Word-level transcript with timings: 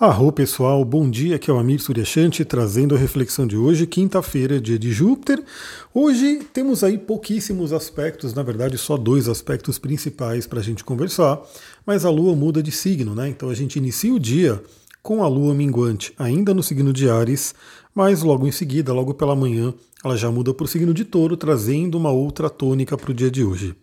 Arro 0.00 0.32
pessoal, 0.32 0.82
bom 0.82 1.10
dia, 1.10 1.36
aqui 1.36 1.50
é 1.50 1.52
o 1.52 1.58
Amir 1.58 1.78
Suryashanti 1.78 2.42
trazendo 2.42 2.94
a 2.94 2.98
reflexão 2.98 3.46
de 3.46 3.54
hoje, 3.54 3.86
quinta-feira, 3.86 4.58
dia 4.58 4.78
de 4.78 4.90
Júpiter. 4.90 5.44
Hoje 5.92 6.40
temos 6.54 6.82
aí 6.82 6.96
pouquíssimos 6.96 7.70
aspectos, 7.70 8.32
na 8.32 8.42
verdade 8.42 8.78
só 8.78 8.96
dois 8.96 9.28
aspectos 9.28 9.78
principais 9.78 10.46
para 10.46 10.60
a 10.60 10.62
gente 10.62 10.82
conversar, 10.82 11.38
mas 11.84 12.06
a 12.06 12.10
Lua 12.10 12.34
muda 12.34 12.62
de 12.62 12.72
signo, 12.72 13.14
né? 13.14 13.28
Então 13.28 13.50
a 13.50 13.54
gente 13.54 13.76
inicia 13.76 14.14
o 14.14 14.18
dia 14.18 14.62
com 15.02 15.22
a 15.22 15.28
Lua 15.28 15.52
minguante 15.52 16.14
ainda 16.18 16.54
no 16.54 16.62
signo 16.62 16.94
de 16.94 17.10
Ares, 17.10 17.54
mas 17.94 18.22
logo 18.22 18.46
em 18.46 18.52
seguida, 18.52 18.94
logo 18.94 19.12
pela 19.12 19.36
manhã, 19.36 19.74
ela 20.02 20.16
já 20.16 20.30
muda 20.30 20.54
para 20.54 20.64
o 20.64 20.68
signo 20.68 20.94
de 20.94 21.04
Touro, 21.04 21.36
trazendo 21.36 21.98
uma 21.98 22.10
outra 22.10 22.48
tônica 22.48 22.96
para 22.96 23.10
o 23.10 23.14
dia 23.14 23.30
de 23.30 23.44
hoje. 23.44 23.74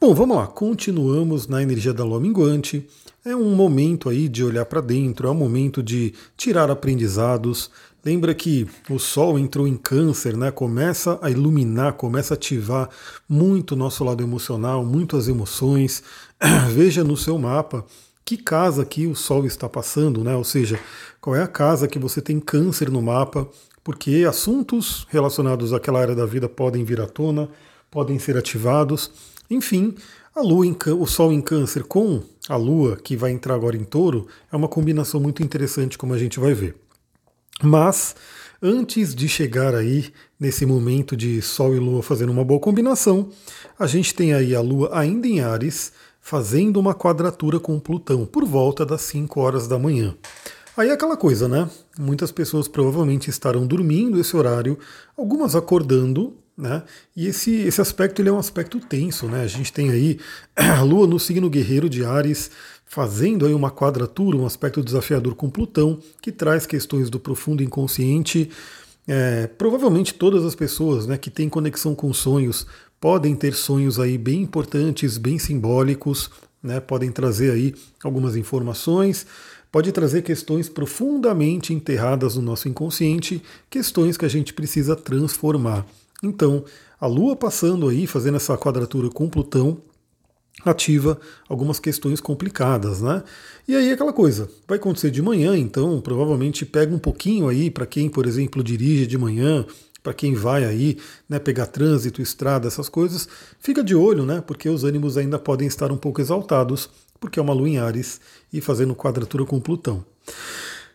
Bom, 0.00 0.14
vamos 0.14 0.36
lá, 0.36 0.46
continuamos 0.46 1.48
na 1.48 1.60
energia 1.60 1.92
da 1.92 2.04
Lua 2.04 2.20
minguante. 2.20 2.86
É 3.22 3.36
um 3.36 3.54
momento 3.54 4.08
aí 4.08 4.30
de 4.30 4.42
olhar 4.42 4.64
para 4.64 4.80
dentro, 4.80 5.28
é 5.28 5.30
um 5.30 5.34
momento 5.34 5.82
de 5.82 6.14
tirar 6.38 6.70
aprendizados. 6.70 7.70
Lembra 8.02 8.34
que 8.34 8.66
o 8.88 8.98
Sol 8.98 9.38
entrou 9.38 9.68
em 9.68 9.76
câncer, 9.76 10.34
né? 10.38 10.50
Começa 10.50 11.18
a 11.20 11.30
iluminar, 11.30 11.92
começa 11.92 12.32
a 12.32 12.36
ativar 12.36 12.88
muito 13.28 13.72
o 13.72 13.76
nosso 13.76 14.02
lado 14.04 14.22
emocional, 14.22 14.86
muito 14.86 15.18
as 15.18 15.28
emoções. 15.28 16.02
Veja 16.72 17.04
no 17.04 17.14
seu 17.14 17.38
mapa 17.38 17.84
que 18.24 18.38
casa 18.38 18.86
que 18.86 19.06
o 19.06 19.14
Sol 19.14 19.44
está 19.44 19.68
passando, 19.68 20.24
né? 20.24 20.34
Ou 20.34 20.44
seja, 20.44 20.80
qual 21.20 21.36
é 21.36 21.42
a 21.42 21.48
casa 21.48 21.86
que 21.86 21.98
você 21.98 22.22
tem 22.22 22.40
câncer 22.40 22.90
no 22.90 23.02
mapa, 23.02 23.46
porque 23.84 24.24
assuntos 24.26 25.06
relacionados 25.10 25.74
àquela 25.74 26.00
área 26.00 26.14
da 26.14 26.24
vida 26.24 26.48
podem 26.48 26.84
vir 26.84 27.02
à 27.02 27.06
tona, 27.06 27.50
podem 27.90 28.18
ser 28.18 28.38
ativados. 28.38 29.10
Enfim, 29.50 29.94
a 30.34 30.40
Lua 30.40 30.64
em, 30.64 30.76
o 30.98 31.06
Sol 31.06 31.32
em 31.32 31.40
Câncer 31.40 31.82
com 31.82 32.22
a 32.48 32.56
Lua, 32.56 32.96
que 32.96 33.16
vai 33.16 33.32
entrar 33.32 33.54
agora 33.54 33.76
em 33.76 33.84
touro, 33.84 34.28
é 34.50 34.56
uma 34.56 34.68
combinação 34.68 35.20
muito 35.20 35.42
interessante, 35.42 35.98
como 35.98 36.14
a 36.14 36.18
gente 36.18 36.38
vai 36.38 36.54
ver. 36.54 36.76
Mas, 37.62 38.14
antes 38.62 39.14
de 39.14 39.28
chegar 39.28 39.74
aí 39.74 40.12
nesse 40.38 40.64
momento 40.64 41.16
de 41.16 41.42
Sol 41.42 41.74
e 41.74 41.78
Lua 41.78 42.02
fazendo 42.02 42.30
uma 42.30 42.44
boa 42.44 42.60
combinação, 42.60 43.28
a 43.78 43.86
gente 43.86 44.14
tem 44.14 44.32
aí 44.32 44.54
a 44.54 44.60
Lua 44.60 44.90
ainda 44.92 45.26
em 45.26 45.40
Ares, 45.40 45.92
fazendo 46.20 46.78
uma 46.78 46.94
quadratura 46.94 47.58
com 47.58 47.80
Plutão, 47.80 48.24
por 48.24 48.44
volta 48.44 48.86
das 48.86 49.02
5 49.02 49.40
horas 49.40 49.66
da 49.66 49.78
manhã. 49.78 50.16
Aí 50.76 50.90
é 50.90 50.92
aquela 50.92 51.16
coisa, 51.16 51.48
né? 51.48 51.68
Muitas 51.98 52.30
pessoas 52.30 52.68
provavelmente 52.68 53.28
estarão 53.28 53.66
dormindo 53.66 54.18
esse 54.20 54.36
horário, 54.36 54.78
algumas 55.16 55.56
acordando 55.56 56.36
né? 56.60 56.82
E 57.16 57.26
esse, 57.26 57.54
esse 57.62 57.80
aspecto 57.80 58.20
ele 58.20 58.28
é 58.28 58.32
um 58.32 58.38
aspecto 58.38 58.78
tenso. 58.78 59.26
Né? 59.26 59.42
A 59.42 59.46
gente 59.46 59.72
tem 59.72 59.90
aí 59.90 60.18
a 60.54 60.82
Lua 60.82 61.06
no 61.06 61.18
signo 61.18 61.48
guerreiro 61.48 61.88
de 61.88 62.04
Ares, 62.04 62.50
fazendo 62.84 63.46
aí 63.46 63.54
uma 63.54 63.70
quadratura, 63.70 64.36
um 64.36 64.46
aspecto 64.46 64.82
desafiador 64.82 65.34
com 65.34 65.48
Plutão, 65.48 65.98
que 66.20 66.30
traz 66.30 66.66
questões 66.66 67.08
do 67.08 67.18
profundo 67.18 67.62
inconsciente. 67.62 68.50
É, 69.08 69.46
provavelmente 69.46 70.14
todas 70.14 70.44
as 70.44 70.54
pessoas 70.54 71.06
né, 71.06 71.16
que 71.16 71.30
têm 71.30 71.48
conexão 71.48 71.94
com 71.94 72.12
sonhos 72.12 72.66
podem 73.00 73.34
ter 73.34 73.54
sonhos 73.54 73.98
aí 73.98 74.18
bem 74.18 74.42
importantes, 74.42 75.16
bem 75.16 75.38
simbólicos, 75.38 76.30
né, 76.62 76.80
podem 76.80 77.10
trazer 77.10 77.50
aí 77.52 77.74
algumas 78.04 78.36
informações, 78.36 79.26
pode 79.72 79.90
trazer 79.92 80.22
questões 80.22 80.68
profundamente 80.68 81.72
enterradas 81.72 82.36
no 82.36 82.42
nosso 82.42 82.68
inconsciente, 82.68 83.42
questões 83.70 84.16
que 84.16 84.26
a 84.26 84.28
gente 84.28 84.52
precisa 84.52 84.94
transformar. 84.94 85.86
Então, 86.22 86.64
a 87.00 87.06
Lua 87.06 87.34
passando 87.34 87.88
aí, 87.88 88.06
fazendo 88.06 88.36
essa 88.36 88.56
quadratura 88.56 89.08
com 89.08 89.28
Plutão, 89.28 89.78
ativa 90.64 91.18
algumas 91.48 91.80
questões 91.80 92.20
complicadas, 92.20 93.00
né? 93.00 93.22
E 93.66 93.74
aí 93.74 93.90
aquela 93.92 94.12
coisa, 94.12 94.48
vai 94.68 94.76
acontecer 94.78 95.10
de 95.10 95.22
manhã, 95.22 95.56
então 95.56 96.00
provavelmente 96.00 96.66
pega 96.66 96.94
um 96.94 96.98
pouquinho 96.98 97.48
aí 97.48 97.70
para 97.70 97.86
quem, 97.86 98.08
por 98.08 98.26
exemplo, 98.26 98.62
dirige 98.62 99.06
de 99.06 99.16
manhã, 99.16 99.64
para 100.02 100.14
quem 100.14 100.34
vai 100.34 100.64
aí, 100.64 100.98
né, 101.28 101.38
pegar 101.38 101.66
trânsito, 101.66 102.22
estrada, 102.22 102.66
essas 102.66 102.88
coisas, 102.88 103.28
fica 103.58 103.82
de 103.82 103.94
olho, 103.94 104.24
né? 104.24 104.42
Porque 104.46 104.68
os 104.68 104.84
ânimos 104.84 105.16
ainda 105.16 105.38
podem 105.38 105.68
estar 105.68 105.92
um 105.92 105.96
pouco 105.96 106.20
exaltados, 106.20 106.88
porque 107.18 107.38
é 107.38 107.42
uma 107.42 107.52
lua 107.52 107.68
em 107.68 107.78
Ares 107.78 108.20
e 108.52 108.60
fazendo 108.60 108.94
quadratura 108.94 109.44
com 109.44 109.60
Plutão. 109.60 110.04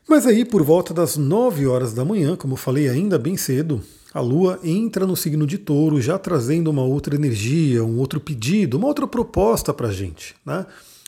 Mas 0.08 0.28
aí, 0.28 0.46
por 0.46 0.64
volta 0.64 0.94
das 0.94 1.18
9 1.18 1.66
horas 1.66 1.94
da 1.94 2.06
manhã, 2.06 2.36
como 2.36 2.54
eu 2.54 2.58
falei 2.58 2.88
ainda 2.88 3.18
bem 3.18 3.38
cedo, 3.38 3.82
a 4.16 4.22
Lua 4.22 4.58
entra 4.64 5.06
no 5.06 5.14
signo 5.14 5.46
de 5.46 5.58
touro, 5.58 6.00
já 6.00 6.18
trazendo 6.18 6.72
uma 6.72 6.82
outra 6.82 7.16
energia, 7.16 7.84
um 7.84 7.98
outro 7.98 8.18
pedido, 8.18 8.78
uma 8.78 8.88
outra 8.88 9.06
proposta 9.06 9.74
para 9.74 9.90
a 9.90 9.92
gente. 9.92 10.34
Né? 10.46 10.66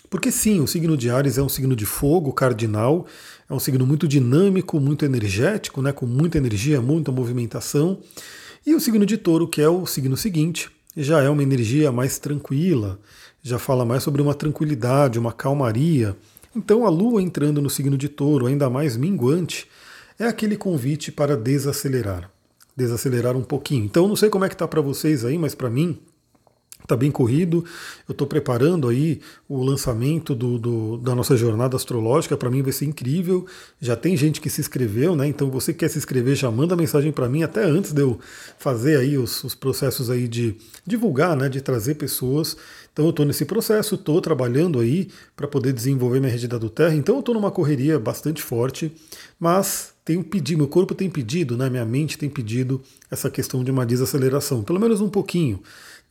Porque 0.09 0.29
sim, 0.29 0.59
o 0.59 0.67
signo 0.67 0.97
de 0.97 1.09
Ares 1.09 1.37
é 1.37 1.41
um 1.41 1.47
signo 1.47 1.73
de 1.73 1.85
fogo 1.85 2.33
cardinal, 2.33 3.05
é 3.49 3.53
um 3.53 3.59
signo 3.59 3.87
muito 3.87 4.09
dinâmico, 4.09 4.77
muito 4.77 5.05
energético, 5.05 5.81
né? 5.81 5.93
com 5.93 6.05
muita 6.05 6.37
energia, 6.37 6.81
muita 6.81 7.09
movimentação. 7.09 7.97
E 8.65 8.75
o 8.75 8.79
signo 8.81 9.05
de 9.05 9.15
touro, 9.15 9.47
que 9.47 9.61
é 9.61 9.69
o 9.69 9.85
signo 9.85 10.17
seguinte, 10.17 10.69
já 10.93 11.21
é 11.21 11.29
uma 11.29 11.43
energia 11.43 11.93
mais 11.93 12.19
tranquila, 12.19 12.99
já 13.41 13.57
fala 13.57 13.85
mais 13.85 14.03
sobre 14.03 14.21
uma 14.21 14.33
tranquilidade, 14.33 15.17
uma 15.17 15.31
calmaria. 15.31 16.13
Então 16.53 16.85
a 16.85 16.89
Lua 16.89 17.21
entrando 17.21 17.61
no 17.61 17.69
signo 17.69 17.97
de 17.97 18.09
touro, 18.09 18.47
ainda 18.47 18.69
mais 18.69 18.97
minguante, 18.97 19.65
é 20.19 20.25
aquele 20.25 20.57
convite 20.57 21.09
para 21.09 21.37
desacelerar 21.37 22.29
desacelerar 22.77 23.35
um 23.35 23.43
pouquinho. 23.43 23.83
Então 23.83 24.07
não 24.07 24.15
sei 24.15 24.29
como 24.29 24.45
é 24.45 24.49
que 24.49 24.55
tá 24.55 24.67
para 24.67 24.79
vocês 24.79 25.25
aí, 25.25 25.37
mas 25.37 25.55
para 25.55 25.69
mim 25.69 25.99
está 26.83 26.95
bem 26.95 27.11
corrido. 27.11 27.65
Eu 28.07 28.13
estou 28.13 28.27
preparando 28.27 28.87
aí 28.87 29.19
o 29.49 29.61
lançamento 29.63 30.35
do, 30.35 30.59
do 30.59 30.97
da 30.97 31.15
nossa 31.15 31.35
jornada 31.35 31.75
astrológica. 31.75 32.37
Para 32.37 32.51
mim 32.51 32.61
vai 32.61 32.71
ser 32.71 32.85
incrível. 32.85 33.45
Já 33.81 33.95
tem 33.95 34.15
gente 34.15 34.39
que 34.39 34.49
se 34.49 34.61
inscreveu, 34.61 35.15
né? 35.15 35.27
Então 35.27 35.49
você 35.49 35.73
que 35.73 35.79
quer 35.79 35.89
se 35.89 35.97
inscrever, 35.97 36.35
já 36.35 36.49
manda 36.51 36.75
mensagem 36.75 37.11
para 37.11 37.27
mim 37.27 37.41
até 37.43 37.63
antes 37.63 37.91
de 37.91 38.01
eu 38.01 38.19
fazer 38.59 38.97
aí 38.97 39.17
os, 39.17 39.43
os 39.43 39.55
processos 39.55 40.09
aí 40.09 40.27
de 40.27 40.55
divulgar, 40.85 41.35
né? 41.35 41.49
De 41.49 41.61
trazer 41.61 41.95
pessoas. 41.95 42.55
Então 42.97 43.05
eu 43.05 43.11
estou 43.11 43.27
nesse 43.27 43.45
processo, 43.45 43.93
estou 43.93 44.19
trabalhando 44.19 44.79
aí 44.79 45.07
para 45.35 45.47
poder 45.47 45.71
desenvolver 45.71 46.19
minha 46.19 46.31
rede 46.31 46.47
do 46.47 46.67
terra. 46.67 46.95
Então 46.95 47.13
eu 47.13 47.19
estou 47.19 47.35
numa 47.35 47.51
correria 47.51 47.99
bastante 47.99 48.41
forte, 48.41 48.91
mas 49.39 49.93
tenho 50.03 50.23
pedido, 50.23 50.57
meu 50.57 50.67
corpo 50.67 50.95
tem 50.95 51.07
pedido, 51.07 51.55
né? 51.55 51.69
Minha 51.69 51.85
mente 51.85 52.17
tem 52.17 52.27
pedido 52.27 52.81
essa 53.11 53.29
questão 53.29 53.63
de 53.63 53.69
uma 53.69 53.85
desaceleração, 53.85 54.63
pelo 54.63 54.79
menos 54.79 54.99
um 54.99 55.09
pouquinho. 55.09 55.61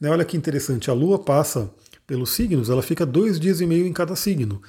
Né? 0.00 0.08
Olha 0.08 0.24
que 0.24 0.36
interessante, 0.36 0.88
a 0.88 0.94
Lua 0.94 1.18
passa 1.18 1.68
pelos 2.06 2.30
signos, 2.30 2.70
ela 2.70 2.82
fica 2.82 3.04
dois 3.04 3.40
dias 3.40 3.60
e 3.60 3.66
meio 3.66 3.84
em 3.84 3.92
cada 3.92 4.14
signo. 4.14 4.62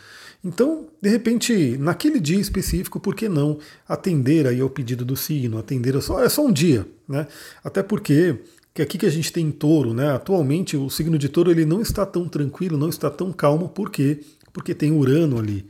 Então, 0.43 0.87
de 0.99 1.09
repente, 1.09 1.77
naquele 1.77 2.19
dia 2.19 2.39
específico, 2.39 2.99
por 2.99 3.13
que 3.13 3.29
não 3.29 3.59
atender 3.87 4.47
aí 4.47 4.59
ao 4.59 4.71
pedido 4.71 5.05
do 5.05 5.15
signo, 5.15 5.59
atender 5.59 5.95
a 5.95 6.01
só, 6.01 6.23
é 6.23 6.29
só 6.29 6.43
um 6.43 6.51
dia, 6.51 6.87
né? 7.07 7.27
Até 7.63 7.83
porque 7.83 8.39
que 8.77 8.81
aqui 8.83 8.97
que 8.99 9.07
a 9.07 9.09
gente 9.09 9.33
tem 9.33 9.47
em 9.47 9.51
touro, 9.51 9.91
né? 9.91 10.11
Atualmente 10.11 10.77
o 10.77 10.87
signo 10.87 11.17
de 11.17 11.27
touro 11.27 11.49
ele 11.49 11.65
não 11.65 11.81
está 11.81 12.05
tão 12.05 12.27
tranquilo, 12.27 12.77
não 12.77 12.89
está 12.89 13.09
tão 13.09 13.33
calmo, 13.33 13.69
por 13.69 13.89
quê? 13.89 14.19
Porque 14.53 14.75
tem 14.75 14.91
Urano 14.91 15.39
ali. 15.39 15.65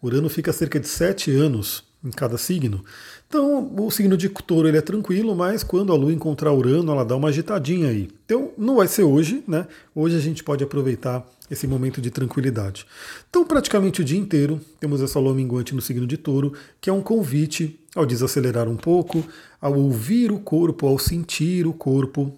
Urano 0.00 0.28
fica 0.28 0.52
cerca 0.52 0.78
de 0.78 0.86
sete 0.86 1.32
anos 1.32 1.82
em 2.04 2.10
cada 2.10 2.38
signo. 2.38 2.84
Então, 3.26 3.74
o 3.76 3.90
signo 3.90 4.16
de 4.16 4.28
touro 4.28 4.68
ele 4.68 4.78
é 4.78 4.80
tranquilo, 4.80 5.34
mas 5.34 5.64
quando 5.64 5.92
a 5.92 5.96
Lua 5.96 6.12
encontrar 6.12 6.52
Urano, 6.52 6.92
ela 6.92 7.04
dá 7.04 7.16
uma 7.16 7.30
agitadinha 7.30 7.88
aí. 7.88 8.08
Então, 8.24 8.52
não 8.56 8.76
vai 8.76 8.86
ser 8.86 9.02
hoje, 9.02 9.42
né? 9.48 9.66
Hoje 9.92 10.16
a 10.16 10.20
gente 10.20 10.44
pode 10.44 10.62
aproveitar 10.62 11.26
esse 11.50 11.66
momento 11.66 12.00
de 12.00 12.12
tranquilidade. 12.12 12.86
Então, 13.28 13.44
praticamente 13.44 14.02
o 14.02 14.04
dia 14.04 14.18
inteiro, 14.18 14.60
temos 14.78 15.02
essa 15.02 15.18
Lua 15.18 15.34
minguante 15.34 15.74
no 15.74 15.82
signo 15.82 16.06
de 16.06 16.16
touro, 16.16 16.52
que 16.80 16.88
é 16.88 16.92
um 16.92 17.02
convite 17.02 17.80
ao 17.94 18.06
desacelerar 18.06 18.68
um 18.68 18.76
pouco, 18.76 19.24
ao 19.60 19.74
ouvir 19.76 20.30
o 20.30 20.38
corpo, 20.38 20.86
ao 20.86 20.98
sentir 20.98 21.66
o 21.66 21.72
corpo, 21.72 22.32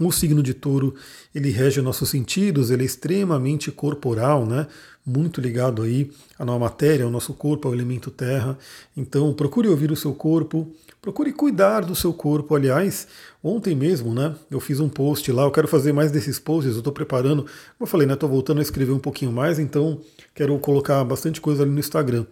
o 0.00 0.10
signo 0.10 0.42
de 0.42 0.54
touro, 0.54 0.94
ele 1.34 1.50
rege 1.50 1.78
os 1.78 1.84
nossos 1.84 2.08
sentidos, 2.08 2.70
ele 2.70 2.82
é 2.82 2.86
extremamente 2.86 3.70
corporal, 3.70 4.44
né? 4.44 4.66
Muito 5.06 5.40
ligado 5.40 5.82
aí 5.82 6.10
à 6.38 6.44
nossa 6.44 6.58
matéria, 6.58 7.04
ao 7.04 7.10
nosso 7.10 7.34
corpo, 7.34 7.68
ao 7.68 7.74
elemento 7.74 8.10
terra. 8.10 8.58
Então, 8.96 9.32
procure 9.34 9.68
ouvir 9.68 9.92
o 9.92 9.96
seu 9.96 10.14
corpo, 10.14 10.72
procure 11.00 11.32
cuidar 11.32 11.82
do 11.82 11.94
seu 11.94 12.12
corpo. 12.12 12.56
Aliás, 12.56 13.06
ontem 13.42 13.76
mesmo, 13.76 14.14
né? 14.14 14.34
Eu 14.50 14.58
fiz 14.58 14.80
um 14.80 14.88
post 14.88 15.30
lá, 15.30 15.42
eu 15.42 15.50
quero 15.50 15.68
fazer 15.68 15.92
mais 15.92 16.10
desses 16.10 16.38
posts, 16.38 16.72
eu 16.72 16.78
estou 16.78 16.92
preparando. 16.92 17.42
Como 17.42 17.82
eu 17.82 17.86
falei, 17.86 18.06
né? 18.06 18.14
Estou 18.14 18.28
voltando 18.28 18.58
a 18.58 18.62
escrever 18.62 18.92
um 18.92 18.98
pouquinho 18.98 19.30
mais, 19.30 19.58
então 19.58 20.00
quero 20.34 20.58
colocar 20.58 21.04
bastante 21.04 21.40
coisa 21.40 21.62
ali 21.62 21.70
no 21.70 21.78
Instagram. 21.78 22.24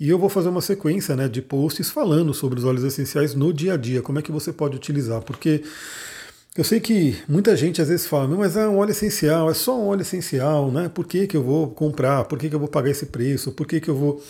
E 0.00 0.08
eu 0.08 0.18
vou 0.18 0.28
fazer 0.28 0.48
uma 0.48 0.62
sequência 0.62 1.14
né, 1.14 1.28
de 1.28 1.40
posts 1.40 1.90
falando 1.90 2.34
sobre 2.34 2.58
os 2.58 2.64
óleos 2.64 2.82
essenciais 2.82 3.34
no 3.34 3.52
dia 3.52 3.74
a 3.74 3.76
dia, 3.76 4.02
como 4.02 4.18
é 4.18 4.22
que 4.22 4.32
você 4.32 4.52
pode 4.52 4.74
utilizar, 4.74 5.22
porque 5.22 5.62
eu 6.56 6.62
sei 6.62 6.78
que 6.78 7.16
muita 7.28 7.56
gente 7.56 7.82
às 7.82 7.88
vezes 7.88 8.06
fala, 8.06 8.28
mas 8.28 8.56
é 8.56 8.68
um 8.68 8.78
óleo 8.78 8.92
essencial, 8.92 9.50
é 9.50 9.54
só 9.54 9.76
um 9.76 9.88
óleo 9.88 10.02
essencial, 10.02 10.70
né? 10.70 10.88
Por 10.88 11.04
que, 11.06 11.26
que 11.26 11.36
eu 11.36 11.42
vou 11.42 11.70
comprar? 11.70 12.24
Por 12.24 12.38
que, 12.38 12.48
que 12.48 12.54
eu 12.54 12.60
vou 12.60 12.68
pagar 12.68 12.90
esse 12.90 13.06
preço? 13.06 13.50
Por 13.50 13.66
que, 13.66 13.80
que 13.80 13.88
eu 13.88 13.96
vou. 13.96 14.22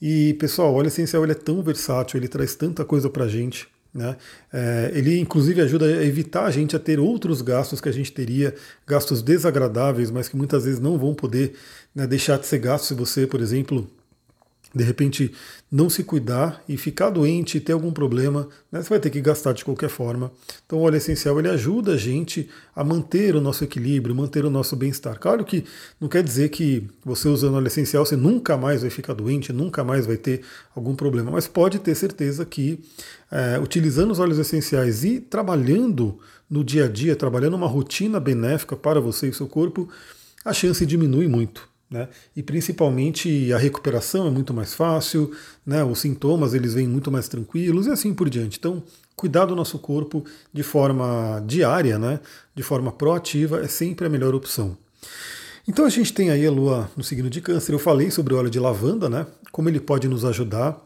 E, 0.00 0.34
pessoal, 0.34 0.72
o 0.72 0.76
óleo 0.76 0.88
essencial 0.88 1.22
ele 1.22 1.32
é 1.32 1.34
tão 1.34 1.62
versátil, 1.62 2.18
ele 2.18 2.28
traz 2.28 2.54
tanta 2.54 2.84
coisa 2.84 3.10
pra 3.10 3.28
gente. 3.28 3.68
Né? 3.92 4.16
É, 4.52 4.90
ele 4.94 5.18
inclusive 5.18 5.60
ajuda 5.62 5.86
a 5.86 6.04
evitar 6.04 6.44
a 6.44 6.50
gente 6.50 6.76
a 6.76 6.78
ter 6.78 7.00
outros 7.00 7.40
gastos 7.40 7.80
que 7.80 7.88
a 7.88 7.92
gente 7.92 8.12
teria, 8.12 8.54
gastos 8.86 9.22
desagradáveis, 9.22 10.10
mas 10.10 10.28
que 10.28 10.36
muitas 10.36 10.64
vezes 10.64 10.78
não 10.78 10.98
vão 10.98 11.14
poder 11.14 11.54
né, 11.94 12.06
deixar 12.06 12.38
de 12.38 12.46
ser 12.46 12.58
gastos 12.58 12.88
se 12.88 12.94
você, 12.94 13.26
por 13.26 13.40
exemplo, 13.40 13.90
de 14.74 14.84
repente 14.84 15.32
não 15.70 15.88
se 15.88 16.04
cuidar 16.04 16.62
e 16.68 16.76
ficar 16.76 17.10
doente 17.10 17.56
e 17.56 17.60
ter 17.60 17.72
algum 17.72 17.92
problema, 17.92 18.48
né, 18.70 18.82
você 18.82 18.88
vai 18.90 19.00
ter 19.00 19.10
que 19.10 19.20
gastar 19.20 19.52
de 19.52 19.64
qualquer 19.64 19.88
forma. 19.88 20.30
Então 20.64 20.78
o 20.78 20.82
óleo 20.82 20.96
essencial 20.96 21.38
ele 21.38 21.48
ajuda 21.48 21.94
a 21.94 21.96
gente 21.96 22.48
a 22.74 22.84
manter 22.84 23.34
o 23.34 23.40
nosso 23.40 23.64
equilíbrio, 23.64 24.14
manter 24.14 24.44
o 24.44 24.50
nosso 24.50 24.76
bem-estar. 24.76 25.18
Claro 25.18 25.44
que 25.44 25.64
não 26.00 26.08
quer 26.08 26.22
dizer 26.22 26.50
que 26.50 26.86
você 27.04 27.28
usando 27.28 27.54
óleo 27.54 27.66
essencial 27.66 28.04
você 28.04 28.16
nunca 28.16 28.56
mais 28.56 28.82
vai 28.82 28.90
ficar 28.90 29.14
doente, 29.14 29.52
nunca 29.52 29.82
mais 29.82 30.06
vai 30.06 30.16
ter 30.16 30.42
algum 30.74 30.94
problema, 30.94 31.30
mas 31.30 31.48
pode 31.48 31.78
ter 31.78 31.94
certeza 31.94 32.44
que 32.44 32.80
é, 33.30 33.58
utilizando 33.58 34.10
os 34.10 34.18
óleos 34.18 34.38
essenciais 34.38 35.04
e 35.04 35.20
trabalhando 35.20 36.18
no 36.48 36.62
dia 36.62 36.84
a 36.84 36.88
dia, 36.88 37.16
trabalhando 37.16 37.54
uma 37.54 37.66
rotina 37.66 38.20
benéfica 38.20 38.76
para 38.76 39.00
você 39.00 39.28
e 39.28 39.32
seu 39.32 39.48
corpo, 39.48 39.88
a 40.44 40.52
chance 40.52 40.84
diminui 40.86 41.26
muito. 41.26 41.75
Né? 41.88 42.08
E 42.34 42.42
principalmente 42.42 43.52
a 43.52 43.58
recuperação 43.58 44.26
é 44.26 44.30
muito 44.30 44.52
mais 44.52 44.74
fácil, 44.74 45.32
né? 45.64 45.84
os 45.84 46.00
sintomas 46.00 46.52
eles 46.52 46.74
vêm 46.74 46.88
muito 46.88 47.12
mais 47.12 47.28
tranquilos 47.28 47.86
e 47.86 47.90
assim 47.90 48.12
por 48.12 48.28
diante. 48.28 48.58
Então, 48.58 48.82
cuidar 49.14 49.46
do 49.46 49.54
nosso 49.54 49.78
corpo 49.78 50.24
de 50.52 50.64
forma 50.64 51.42
diária, 51.46 51.98
né? 51.98 52.18
de 52.54 52.62
forma 52.62 52.90
proativa, 52.90 53.60
é 53.60 53.68
sempre 53.68 54.06
a 54.06 54.10
melhor 54.10 54.34
opção. 54.34 54.76
Então 55.68 55.84
a 55.84 55.88
gente 55.88 56.12
tem 56.12 56.30
aí 56.30 56.46
a 56.46 56.50
lua 56.50 56.88
no 56.96 57.02
signo 57.02 57.28
de 57.28 57.40
câncer. 57.40 57.72
Eu 57.72 57.78
falei 57.78 58.10
sobre 58.10 58.34
o 58.34 58.38
óleo 58.38 58.50
de 58.50 58.60
lavanda, 58.60 59.08
né? 59.08 59.26
Como 59.50 59.68
ele 59.68 59.80
pode 59.80 60.06
nos 60.06 60.24
ajudar, 60.24 60.80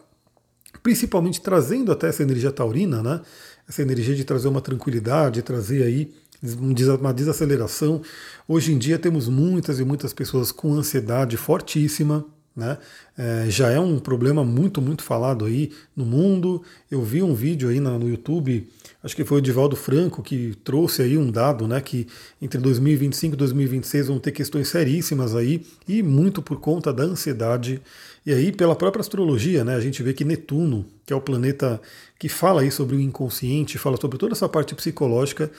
principalmente 0.82 1.40
trazendo 1.40 1.92
até 1.92 2.08
essa 2.08 2.22
energia 2.22 2.50
taurina, 2.50 3.02
né? 3.02 3.20
Essa 3.68 3.82
energia 3.82 4.14
de 4.14 4.24
trazer 4.24 4.48
uma 4.48 4.62
tranquilidade, 4.62 5.42
trazer 5.42 5.82
aí 5.82 6.14
uma 6.42 7.12
desaceleração. 7.12 8.02
Hoje 8.48 8.72
em 8.72 8.78
dia 8.78 8.98
temos 8.98 9.28
muitas 9.28 9.78
e 9.78 9.84
muitas 9.84 10.12
pessoas 10.12 10.50
com 10.50 10.72
ansiedade 10.72 11.36
fortíssima, 11.36 12.24
né? 12.54 12.78
É, 13.16 13.46
já 13.48 13.70
é 13.70 13.78
um 13.78 13.98
problema 13.98 14.44
muito, 14.44 14.80
muito 14.82 15.02
falado 15.02 15.44
aí 15.44 15.70
no 15.94 16.04
mundo. 16.04 16.62
Eu 16.90 17.02
vi 17.02 17.22
um 17.22 17.34
vídeo 17.34 17.68
aí 17.68 17.78
no 17.78 18.08
YouTube, 18.08 18.68
acho 19.02 19.14
que 19.14 19.24
foi 19.24 19.38
o 19.38 19.40
Divaldo 19.40 19.76
Franco 19.76 20.22
que 20.22 20.56
trouxe 20.64 21.02
aí 21.02 21.16
um 21.16 21.30
dado, 21.30 21.68
né? 21.68 21.80
Que 21.80 22.06
entre 22.40 22.58
2025 22.60 23.34
e 23.34 23.38
2026 23.38 24.08
vão 24.08 24.18
ter 24.18 24.32
questões 24.32 24.68
seríssimas 24.68 25.34
aí, 25.34 25.64
e 25.86 26.02
muito 26.02 26.42
por 26.42 26.58
conta 26.58 26.92
da 26.92 27.04
ansiedade. 27.04 27.80
E 28.26 28.32
aí, 28.32 28.52
pela 28.52 28.76
própria 28.76 29.00
astrologia, 29.00 29.64
né? 29.64 29.74
A 29.74 29.80
gente 29.80 30.02
vê 30.02 30.12
que 30.12 30.24
Netuno, 30.24 30.84
que 31.06 31.12
é 31.12 31.16
o 31.16 31.20
planeta 31.20 31.80
que 32.18 32.28
fala 32.28 32.62
aí 32.62 32.70
sobre 32.70 32.96
o 32.96 33.00
inconsciente, 33.00 33.78
fala 33.78 33.96
sobre 33.98 34.18
toda 34.18 34.32
essa 34.32 34.48
parte 34.48 34.74
psicológica, 34.74 35.50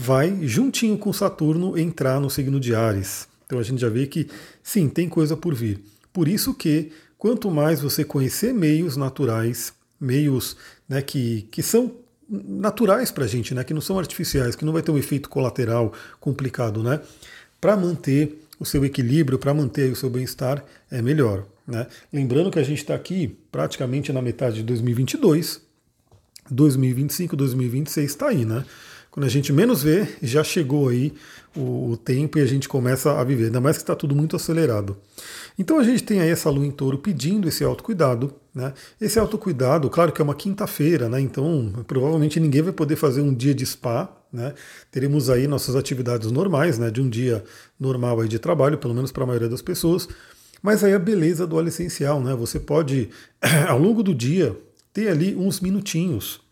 vai, 0.00 0.34
juntinho 0.48 0.96
com 0.96 1.12
Saturno, 1.12 1.78
entrar 1.78 2.18
no 2.20 2.30
signo 2.30 2.58
de 2.58 2.74
Ares. 2.74 3.28
Então 3.44 3.58
a 3.58 3.62
gente 3.62 3.80
já 3.80 3.88
vê 3.90 4.06
que, 4.06 4.28
sim, 4.62 4.88
tem 4.88 5.10
coisa 5.10 5.36
por 5.36 5.54
vir. 5.54 5.82
Por 6.10 6.26
isso 6.26 6.54
que, 6.54 6.90
quanto 7.18 7.50
mais 7.50 7.82
você 7.82 8.02
conhecer 8.02 8.54
meios 8.54 8.96
naturais, 8.96 9.74
meios 10.00 10.56
né, 10.88 11.02
que, 11.02 11.42
que 11.50 11.62
são 11.62 11.92
naturais 12.30 13.10
para 13.10 13.24
a 13.24 13.26
gente, 13.26 13.54
né, 13.54 13.62
que 13.62 13.74
não 13.74 13.82
são 13.82 13.98
artificiais, 13.98 14.56
que 14.56 14.64
não 14.64 14.72
vai 14.72 14.80
ter 14.80 14.90
um 14.90 14.96
efeito 14.96 15.28
colateral 15.28 15.92
complicado, 16.18 16.82
né, 16.82 17.00
para 17.60 17.76
manter 17.76 18.42
o 18.58 18.64
seu 18.64 18.82
equilíbrio, 18.86 19.38
para 19.38 19.52
manter 19.52 19.92
o 19.92 19.96
seu 19.96 20.08
bem-estar, 20.08 20.64
é 20.90 21.02
melhor. 21.02 21.44
Né? 21.66 21.86
Lembrando 22.10 22.50
que 22.50 22.58
a 22.58 22.62
gente 22.62 22.78
está 22.78 22.94
aqui 22.94 23.36
praticamente 23.52 24.12
na 24.14 24.22
metade 24.22 24.56
de 24.56 24.62
2022, 24.62 25.60
2025, 26.50 27.36
2026 27.36 28.10
está 28.10 28.28
aí, 28.28 28.44
né? 28.46 28.64
Quando 29.10 29.26
a 29.26 29.28
gente 29.28 29.52
menos 29.52 29.82
vê, 29.82 30.06
já 30.22 30.44
chegou 30.44 30.88
aí 30.88 31.12
o, 31.56 31.96
tempo 31.96 32.38
e 32.38 32.42
a 32.42 32.46
gente 32.46 32.68
começa 32.68 33.18
a 33.18 33.24
viver, 33.24 33.46
ainda 33.46 33.60
mais 33.60 33.76
que 33.76 33.82
está 33.82 33.96
tudo 33.96 34.14
muito 34.14 34.36
acelerado. 34.36 34.96
Então 35.58 35.80
a 35.80 35.82
gente 35.82 36.04
tem 36.04 36.20
aí 36.20 36.30
essa 36.30 36.48
lua 36.48 36.64
em 36.64 36.70
touro 36.70 36.96
pedindo 36.96 37.48
esse 37.48 37.64
autocuidado. 37.64 38.32
Né? 38.54 38.72
Esse 39.00 39.18
autocuidado, 39.18 39.90
claro 39.90 40.12
que 40.12 40.22
é 40.22 40.24
uma 40.24 40.34
quinta-feira, 40.34 41.08
né? 41.08 41.20
então 41.20 41.72
provavelmente 41.88 42.38
ninguém 42.38 42.62
vai 42.62 42.72
poder 42.72 42.94
fazer 42.94 43.20
um 43.20 43.34
dia 43.34 43.52
de 43.52 43.66
spa. 43.66 44.16
Né? 44.32 44.54
Teremos 44.92 45.28
aí 45.28 45.48
nossas 45.48 45.74
atividades 45.74 46.30
normais, 46.30 46.78
né? 46.78 46.88
de 46.88 47.00
um 47.00 47.08
dia 47.08 47.42
normal 47.80 48.20
aí 48.20 48.28
de 48.28 48.38
trabalho, 48.38 48.78
pelo 48.78 48.94
menos 48.94 49.10
para 49.10 49.24
a 49.24 49.26
maioria 49.26 49.48
das 49.48 49.60
pessoas. 49.60 50.08
Mas 50.62 50.84
aí 50.84 50.94
a 50.94 50.98
beleza 51.00 51.48
do 51.48 51.56
óleo 51.56 51.68
essencial, 51.68 52.22
né? 52.22 52.34
Você 52.34 52.60
pode, 52.60 53.08
ao 53.66 53.78
longo 53.78 54.02
do 54.02 54.14
dia, 54.14 54.54
ter 54.92 55.08
ali 55.08 55.34
uns 55.34 55.58
minutinhos 55.58 56.42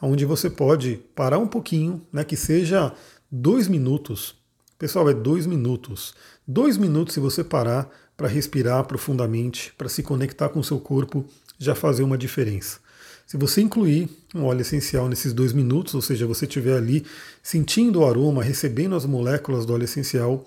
onde 0.00 0.24
você 0.24 0.48
pode 0.48 1.00
parar 1.14 1.38
um 1.38 1.46
pouquinho, 1.46 2.02
né, 2.12 2.24
que 2.24 2.36
seja 2.36 2.92
dois 3.30 3.68
minutos. 3.68 4.36
Pessoal, 4.78 5.08
é 5.08 5.14
dois 5.14 5.46
minutos. 5.46 6.14
Dois 6.46 6.76
minutos 6.76 7.14
se 7.14 7.20
você 7.20 7.42
parar 7.42 7.90
para 8.16 8.28
respirar 8.28 8.84
profundamente, 8.84 9.72
para 9.76 9.88
se 9.88 10.02
conectar 10.02 10.48
com 10.48 10.60
o 10.60 10.64
seu 10.64 10.78
corpo, 10.78 11.24
já 11.58 11.74
fazer 11.74 12.02
uma 12.02 12.18
diferença. 12.18 12.78
Se 13.26 13.36
você 13.36 13.60
incluir 13.60 14.08
um 14.34 14.44
óleo 14.44 14.62
essencial 14.62 15.08
nesses 15.08 15.34
dois 15.34 15.52
minutos, 15.52 15.94
ou 15.94 16.00
seja, 16.00 16.26
você 16.26 16.46
estiver 16.46 16.76
ali 16.76 17.04
sentindo 17.42 18.00
o 18.00 18.06
aroma, 18.06 18.42
recebendo 18.42 18.94
as 18.94 19.04
moléculas 19.04 19.66
do 19.66 19.74
óleo 19.74 19.84
essencial, 19.84 20.46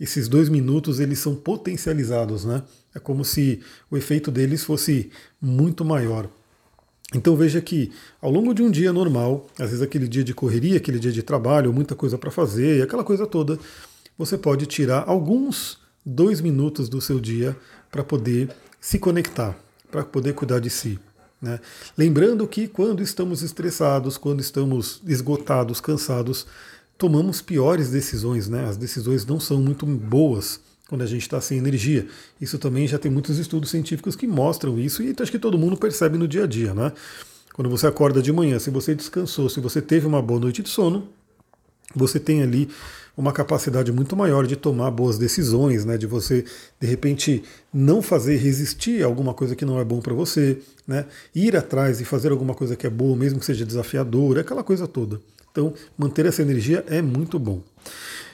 esses 0.00 0.28
dois 0.28 0.48
minutos 0.48 0.98
eles 0.98 1.18
são 1.18 1.34
potencializados, 1.34 2.44
né? 2.44 2.62
É 2.94 2.98
como 2.98 3.24
se 3.24 3.60
o 3.90 3.96
efeito 3.96 4.30
deles 4.30 4.64
fosse 4.64 5.10
muito 5.40 5.84
maior. 5.84 6.28
Então 7.14 7.36
veja 7.36 7.60
que 7.60 7.92
ao 8.20 8.30
longo 8.30 8.54
de 8.54 8.62
um 8.62 8.70
dia 8.70 8.92
normal, 8.92 9.46
às 9.58 9.66
vezes 9.70 9.82
aquele 9.82 10.08
dia 10.08 10.24
de 10.24 10.32
correria, 10.32 10.78
aquele 10.78 10.98
dia 10.98 11.12
de 11.12 11.22
trabalho, 11.22 11.72
muita 11.72 11.94
coisa 11.94 12.16
para 12.16 12.30
fazer, 12.30 12.82
aquela 12.82 13.04
coisa 13.04 13.26
toda, 13.26 13.58
você 14.16 14.38
pode 14.38 14.66
tirar 14.66 15.04
alguns 15.06 15.78
dois 16.04 16.40
minutos 16.40 16.88
do 16.88 17.00
seu 17.00 17.20
dia 17.20 17.56
para 17.90 18.02
poder 18.02 18.50
se 18.80 18.98
conectar, 18.98 19.56
para 19.90 20.02
poder 20.02 20.32
cuidar 20.34 20.58
de 20.58 20.70
si. 20.70 20.98
Né? 21.40 21.60
Lembrando 21.96 22.46
que 22.46 22.68
quando 22.68 23.02
estamos 23.02 23.42
estressados, 23.42 24.16
quando 24.16 24.40
estamos 24.40 25.02
esgotados, 25.06 25.80
cansados, 25.80 26.46
tomamos 26.96 27.42
piores 27.42 27.90
decisões, 27.90 28.48
né? 28.48 28.64
As 28.68 28.76
decisões 28.76 29.26
não 29.26 29.40
são 29.40 29.60
muito 29.60 29.84
boas 29.84 30.60
quando 30.92 31.00
a 31.00 31.06
gente 31.06 31.22
está 31.22 31.40
sem 31.40 31.56
energia. 31.56 32.06
Isso 32.38 32.58
também 32.58 32.86
já 32.86 32.98
tem 32.98 33.10
muitos 33.10 33.38
estudos 33.38 33.70
científicos 33.70 34.14
que 34.14 34.26
mostram 34.26 34.78
isso 34.78 35.02
e 35.02 35.16
acho 35.18 35.32
que 35.32 35.38
todo 35.38 35.56
mundo 35.56 35.74
percebe 35.74 36.18
no 36.18 36.28
dia 36.28 36.44
a 36.44 36.46
dia, 36.46 36.74
né? 36.74 36.92
Quando 37.54 37.70
você 37.70 37.86
acorda 37.86 38.20
de 38.20 38.30
manhã, 38.30 38.58
se 38.58 38.68
você 38.68 38.94
descansou, 38.94 39.48
se 39.48 39.58
você 39.58 39.80
teve 39.80 40.06
uma 40.06 40.20
boa 40.20 40.38
noite 40.38 40.62
de 40.62 40.68
sono, 40.68 41.08
você 41.96 42.20
tem 42.20 42.42
ali 42.42 42.68
uma 43.16 43.32
capacidade 43.32 43.90
muito 43.90 44.14
maior 44.14 44.46
de 44.46 44.54
tomar 44.54 44.90
boas 44.90 45.16
decisões, 45.16 45.86
né? 45.86 45.96
De 45.96 46.06
você 46.06 46.44
de 46.78 46.86
repente 46.86 47.42
não 47.72 48.02
fazer 48.02 48.36
resistir 48.36 49.02
a 49.02 49.06
alguma 49.06 49.32
coisa 49.32 49.56
que 49.56 49.64
não 49.64 49.80
é 49.80 49.84
bom 49.86 49.98
para 49.98 50.12
você, 50.12 50.58
né? 50.86 51.06
Ir 51.34 51.56
atrás 51.56 52.02
e 52.02 52.04
fazer 52.04 52.32
alguma 52.32 52.52
coisa 52.52 52.76
que 52.76 52.86
é 52.86 52.90
boa, 52.90 53.16
mesmo 53.16 53.40
que 53.40 53.46
seja 53.46 53.64
desafiadora, 53.64 54.42
aquela 54.42 54.62
coisa 54.62 54.86
toda. 54.86 55.22
Então, 55.50 55.72
manter 55.96 56.26
essa 56.26 56.42
energia 56.42 56.84
é 56.86 57.00
muito 57.00 57.38
bom. 57.38 57.62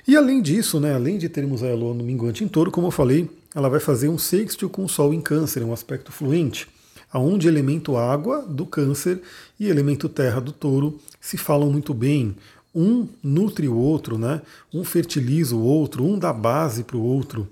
E 0.09 0.17
além 0.17 0.41
disso, 0.41 0.81
né, 0.81 0.95
além 0.95 1.19
de 1.19 1.29
termos 1.29 1.63
a 1.63 1.67
Lua 1.75 1.93
no 1.93 2.03
minguante 2.03 2.43
em 2.43 2.49
touro, 2.49 2.71
como 2.71 2.87
eu 2.87 2.91
falei, 2.91 3.29
ela 3.55 3.69
vai 3.69 3.79
fazer 3.79 4.09
um 4.09 4.17
sextil 4.17 4.71
com 4.71 4.83
o 4.83 4.89
Sol 4.89 5.13
em 5.13 5.21
câncer, 5.21 5.63
um 5.63 5.71
aspecto 5.71 6.11
fluente, 6.11 6.67
aonde 7.13 7.47
elemento 7.47 7.95
água 7.95 8.41
do 8.41 8.65
câncer 8.65 9.21
e 9.61 9.69
elemento 9.69 10.09
terra 10.09 10.41
do 10.41 10.51
touro 10.51 10.99
se 11.21 11.37
falam 11.37 11.71
muito 11.71 11.93
bem. 11.93 12.35
Um 12.75 13.07
nutre 13.23 13.69
o 13.69 13.77
outro, 13.77 14.17
né? 14.17 14.41
um 14.73 14.83
fertiliza 14.83 15.55
o 15.55 15.63
outro, 15.63 16.03
um 16.03 16.19
dá 16.19 16.33
base 16.33 16.85
para 16.85 16.97
o 16.97 17.03
outro. 17.03 17.47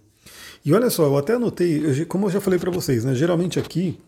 E 0.64 0.72
olha 0.72 0.88
só, 0.88 1.04
eu 1.04 1.18
até 1.18 1.34
anotei, 1.34 2.06
como 2.06 2.24
eu 2.24 2.30
já 2.30 2.40
falei 2.40 2.58
para 2.58 2.70
vocês, 2.70 3.04
né? 3.04 3.14
geralmente 3.14 3.58
aqui 3.58 3.98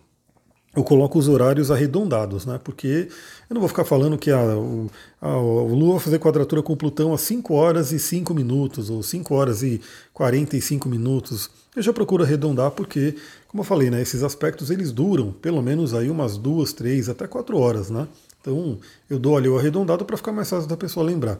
eu 0.77 0.85
coloco 0.85 1.19
os 1.19 1.29
horários 1.29 1.71
arredondados, 1.71 2.47
né? 2.47 2.61
Porque 2.63 3.09
eu 3.49 3.55
não 3.55 3.61
vou 3.61 3.69
ficar 3.69 3.85
falando 3.85 4.19
que 4.19 4.31
a, 4.31 4.39
a, 4.39 5.29
a 5.29 5.37
Lua 5.37 5.95
vai 5.95 6.01
fazer 6.01 6.19
quadratura 6.19 6.63
com 6.63 6.77
Plutão 6.77 7.13
às 7.13 7.23
5 7.23 7.55
horas 7.55 7.91
e 7.91 7.99
5 7.99 8.35
minutos, 8.35 8.91
ou 8.91 9.03
5 9.03 9.35
horas 9.35 9.63
e 9.63 9.81
45 10.13 10.89
minutos. 10.89 11.51
Eu 11.75 11.83
já 11.83 11.93
procuro 11.93 12.23
arredondar 12.23 12.71
porque, 12.73 13.15
como 13.49 13.63
eu 13.63 13.65
falei, 13.65 13.91
né, 13.91 14.03
esses 14.03 14.23
aspectos 14.23 14.71
eles 14.71 14.93
duram 14.93 15.33
pelo 15.33 15.63
menos 15.63 15.95
aí 15.95 16.11
umas 16.11 16.37
duas, 16.37 16.73
três, 16.73 17.09
até 17.09 17.27
quatro 17.27 17.59
horas, 17.59 17.91
né? 17.91 18.07
Então 18.40 18.78
eu 19.11 19.18
dou 19.18 19.37
ali 19.37 19.49
o 19.49 19.59
arredondado 19.59 20.04
para 20.04 20.16
ficar 20.16 20.33
mais 20.33 20.49
fácil 20.49 20.68
da 20.68 20.76
pessoa 20.76 21.04
lembrar. 21.04 21.38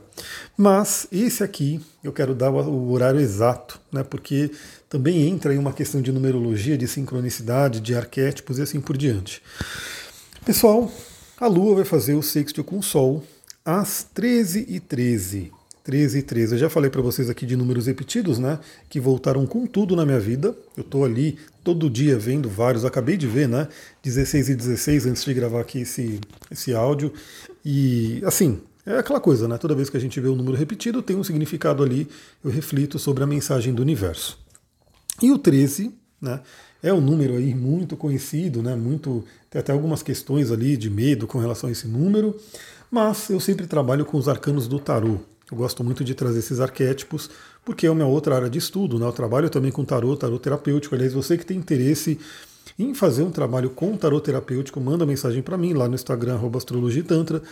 Mas 0.57 1.07
esse 1.13 1.43
aqui 1.43 1.81
eu 2.03 2.13
quero 2.13 2.35
dar 2.35 2.51
o 2.51 2.91
horário 2.91 3.21
exato, 3.21 3.81
né? 3.93 4.03
Porque 4.03 4.51
também 4.89 5.29
entra 5.29 5.55
em 5.55 5.59
uma 5.59 5.73
questão 5.73 6.03
de 6.03 6.13
numerologia, 6.13 6.77
de 6.77 6.89
sincronicidade, 6.89 7.81
de 7.81 7.95
arquétipos 7.95 8.59
e 8.59 8.63
assim 8.63 8.81
por 8.81 8.97
diante. 8.97 9.43
Pessoal, 10.45 10.91
a 11.39 11.47
Lua 11.47 11.77
vai 11.77 11.85
fazer 11.85 12.15
o 12.15 12.23
sexto 12.23 12.65
com 12.65 12.79
o 12.79 12.83
Sol 12.83 13.23
às 13.65 14.07
13h13. 14.15 15.58
13 15.89 16.19
e 16.19 16.23
13. 16.23 16.53
Eu 16.53 16.59
já 16.59 16.69
falei 16.69 16.91
para 16.91 17.01
vocês 17.01 17.31
aqui 17.31 17.47
de 17.47 17.57
números 17.57 17.87
repetidos, 17.87 18.39
né? 18.39 18.59
Que 18.91 19.01
voltaram 19.01 19.47
com 19.47 19.67
tudo 19.67 19.97
na 19.97 20.05
minha 20.05 20.21
vida. 20.21 20.55
Eu 20.77 20.83
estou 20.83 21.03
ali 21.03 21.39
todo 21.65 21.89
dia 21.89 22.19
vendo 22.19 22.47
vários. 22.47 22.85
Acabei 22.85 23.17
de 23.17 23.27
ver, 23.27 23.49
né? 23.49 23.67
16 24.03 24.51
e 24.51 24.55
16 24.55 25.07
antes 25.07 25.25
de 25.25 25.33
gravar 25.33 25.63
aqui 25.63 25.81
esse, 25.81 26.21
esse 26.51 26.75
áudio. 26.75 27.11
E 27.65 28.21
assim, 28.27 28.61
é 28.85 28.99
aquela 28.99 29.19
coisa, 29.19 29.49
né? 29.49 29.57
Toda 29.57 29.75
vez 29.75 29.89
que 29.89 29.97
a 29.97 30.01
gente 30.01 30.21
vê 30.21 30.29
um 30.29 30.37
número 30.37 30.59
repetido, 30.59 31.01
tem 31.01 31.17
um 31.17 31.25
significado 31.25 31.83
ali. 31.83 32.07
Eu 32.45 32.51
reflito 32.51 32.99
sobre 32.99 33.25
a 33.25 33.27
mensagem 33.27 33.73
do 33.73 33.81
universo. 33.81 34.39
E 35.23 35.33
o 35.33 35.39
13 35.39 35.95
né? 36.21 36.41
É 36.83 36.93
um 36.93 37.01
número 37.01 37.35
aí 37.35 37.55
muito 37.55 37.97
conhecido, 37.97 38.63
né? 38.63 38.77
Muito 38.77 39.25
tem 39.49 39.59
até 39.59 39.73
algumas 39.73 40.03
questões 40.03 40.53
ali 40.53 40.77
de 40.77 40.91
medo 40.91 41.27
com 41.27 41.39
relação 41.39 41.71
a 41.71 41.73
esse 41.73 41.89
número, 41.89 42.39
mas 42.91 43.31
eu 43.31 43.41
sempre 43.41 43.67
trabalho 43.67 44.05
com 44.05 44.19
os 44.19 44.29
arcanos 44.29 44.69
do 44.69 44.79
tarô. 44.79 45.21
Eu 45.51 45.57
gosto 45.57 45.83
muito 45.83 46.05
de 46.05 46.15
trazer 46.15 46.41
esses 46.41 46.61
arquétipos, 46.61 47.31
porque 47.65 47.87
é 47.87 47.91
uma 47.91 48.07
outra 48.07 48.37
área 48.37 48.51
de 48.51 48.59
estudo, 48.59 48.99
né? 48.99 49.07
Eu 49.07 49.13
trabalho 49.13 49.49
também 49.49 49.73
com 49.73 49.85
tarô, 49.85 50.15
tarô 50.17 50.39
terapêutico. 50.39 50.95
Aliás, 50.95 51.15
você 51.15 51.39
que 51.39 51.47
tem 51.47 51.57
interesse 51.57 52.19
em 52.79 52.95
fazer 52.95 53.23
um 53.23 53.31
trabalho 53.31 53.71
com 53.71 53.97
tarô 53.97 54.21
terapêutico, 54.21 54.79
manda 54.81 55.07
mensagem 55.07 55.43
para 55.43 55.57
mim 55.57 55.73
lá 55.73 55.89
no 55.89 55.95
Instagram, 55.95 56.39
astrologitantra. 56.55 57.43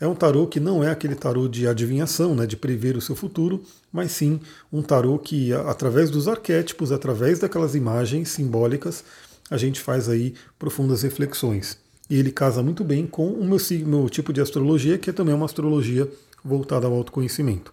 É 0.00 0.06
um 0.06 0.14
tarô 0.14 0.46
que 0.46 0.58
não 0.58 0.82
é 0.82 0.90
aquele 0.90 1.14
tarô 1.14 1.46
de 1.46 1.68
adivinhação, 1.68 2.34
né, 2.34 2.46
de 2.46 2.56
prever 2.56 2.96
o 2.96 3.00
seu 3.00 3.14
futuro, 3.14 3.62
mas 3.92 4.10
sim 4.10 4.40
um 4.72 4.82
tarô 4.82 5.18
que, 5.18 5.52
através 5.52 6.10
dos 6.10 6.26
arquétipos, 6.26 6.90
através 6.90 7.38
daquelas 7.38 7.74
imagens 7.74 8.30
simbólicas, 8.30 9.04
a 9.48 9.56
gente 9.56 9.80
faz 9.80 10.08
aí 10.08 10.34
profundas 10.58 11.02
reflexões. 11.02 11.78
E 12.10 12.18
ele 12.18 12.32
casa 12.32 12.62
muito 12.62 12.82
bem 12.82 13.06
com 13.06 13.28
o 13.28 13.44
meu, 13.44 13.58
meu 13.86 14.08
tipo 14.08 14.32
de 14.32 14.40
astrologia, 14.40 14.98
que 14.98 15.10
é 15.10 15.12
também 15.12 15.34
uma 15.34 15.46
astrologia 15.46 16.08
voltada 16.44 16.86
ao 16.86 16.92
autoconhecimento. 16.92 17.72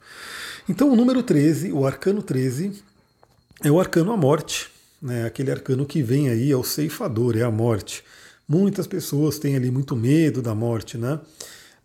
Então, 0.68 0.92
o 0.92 0.96
número 0.96 1.24
13, 1.24 1.72
o 1.72 1.86
arcano 1.86 2.22
13, 2.22 2.84
é 3.64 3.72
o 3.72 3.80
arcano 3.80 4.12
a 4.12 4.18
morte, 4.18 4.70
né, 5.02 5.26
aquele 5.26 5.52
arcano 5.52 5.86
que 5.86 6.04
vem 6.04 6.30
aí, 6.30 6.52
é 6.52 6.58
o 6.58 6.64
ceifador, 6.64 7.38
é 7.38 7.44
a 7.44 7.52
morte. 7.52 8.04
Muitas 8.48 8.88
pessoas 8.88 9.40
têm 9.40 9.56
ali 9.56 9.72
muito 9.72 9.96
medo 9.96 10.42
da 10.42 10.56
morte, 10.56 10.98
né? 10.98 11.20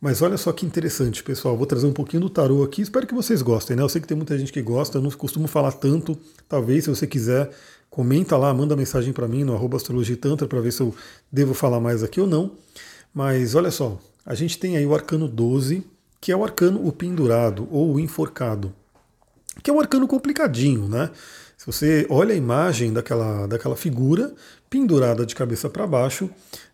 Mas 0.01 0.21
olha 0.21 0.37
só 0.37 0.53
que 0.53 0.67
interessante, 0.67 1.23
pessoal. 1.23 1.57
Vou 1.57 1.67
trazer 1.67 1.87
um 1.87 1.93
pouquinho 1.93 2.23
do 2.23 2.31
tarô 2.31 2.63
aqui. 2.63 2.83
Espero 2.83 3.07
que 3.07 3.15
vocês 3.15 3.41
gostem, 3.41 3.75
né? 3.77 3.83
Eu 3.83 3.89
sei 3.89 4.01
que 4.01 4.07
tem 4.07 4.17
muita 4.17 4.37
gente 4.39 4.53
que 4.53 4.61
gosta, 4.61 4.99
eu 4.99 5.03
não 5.03 5.11
costumo 5.11 5.47
falar 5.47 5.73
tanto. 5.73 6.19
Talvez, 6.49 6.85
se 6.85 6.91
você 6.91 7.07
quiser, 7.07 7.51
comenta 7.89 8.37
lá, 8.37 8.53
manda 8.53 8.77
mensagem 8.77 9.13
para 9.13 9.27
mim 9.27 9.45
no 9.45 9.55
arroba 9.55 9.77
astrologitantra 9.77 10.47
para 10.47 10.61
ver 10.61 10.73
se 10.73 10.83
eu 10.83 10.95
devo 11.33 11.55
falar 11.55 11.81
mais 11.81 12.03
aqui 12.03 12.21
ou 12.21 12.27
não. 12.27 12.51
Mas 13.15 13.55
olha 13.55 13.71
só, 13.71 13.99
a 14.27 14.35
gente 14.35 14.59
tem 14.59 14.77
aí 14.77 14.85
o 14.85 14.95
arcano 14.95 15.29
12, 15.29 15.83
que 16.25 16.33
é 16.33 16.37
o 16.37 16.43
arcano 16.43 16.81
o 16.89 16.91
pendurado 16.91 17.69
ou 17.71 17.97
o 17.97 18.01
enforcado, 18.01 18.73
que 19.63 19.71
é 19.71 19.75
um 19.75 19.79
arcano 19.79 20.09
complicadinho, 20.09 20.89
né? 20.89 21.11
Se 21.55 21.67
você 21.67 22.07
olha 22.09 22.33
a 22.33 22.37
imagem 22.37 22.95
daquela, 22.95 23.47
daquela 23.47 23.77
figura 23.77 24.33
pendurada 24.71 25.27
de 25.27 25.35
cabeça 25.35 25.69
para 25.69 25.87
baixo, 25.87 26.31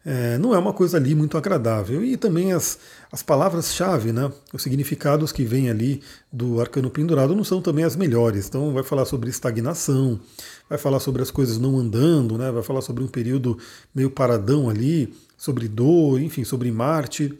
é, 0.06 0.38
não 0.38 0.54
é 0.54 0.58
uma 0.58 0.72
coisa 0.72 0.98
ali 0.98 1.16
muito 1.16 1.36
agradável. 1.36 2.04
E 2.04 2.16
também 2.16 2.52
as, 2.52 2.78
as 3.10 3.24
palavras-chave, 3.24 4.12
né, 4.12 4.30
os 4.52 4.62
significados 4.62 5.32
que 5.32 5.44
vêm 5.44 5.68
ali 5.68 6.00
do 6.32 6.60
arcano 6.60 6.88
pendurado 6.88 7.34
não 7.34 7.42
são 7.42 7.60
também 7.60 7.84
as 7.84 7.96
melhores. 7.96 8.46
Então 8.46 8.72
vai 8.72 8.84
falar 8.84 9.04
sobre 9.04 9.30
estagnação, 9.30 10.20
vai 10.68 10.78
falar 10.78 11.00
sobre 11.00 11.22
as 11.22 11.30
coisas 11.32 11.58
não 11.58 11.76
andando, 11.76 12.38
né, 12.38 12.52
vai 12.52 12.62
falar 12.62 12.82
sobre 12.82 13.02
um 13.02 13.08
período 13.08 13.58
meio 13.92 14.12
paradão 14.12 14.70
ali, 14.70 15.12
sobre 15.36 15.66
dor, 15.66 16.20
enfim, 16.20 16.44
sobre 16.44 16.70
Marte. 16.70 17.36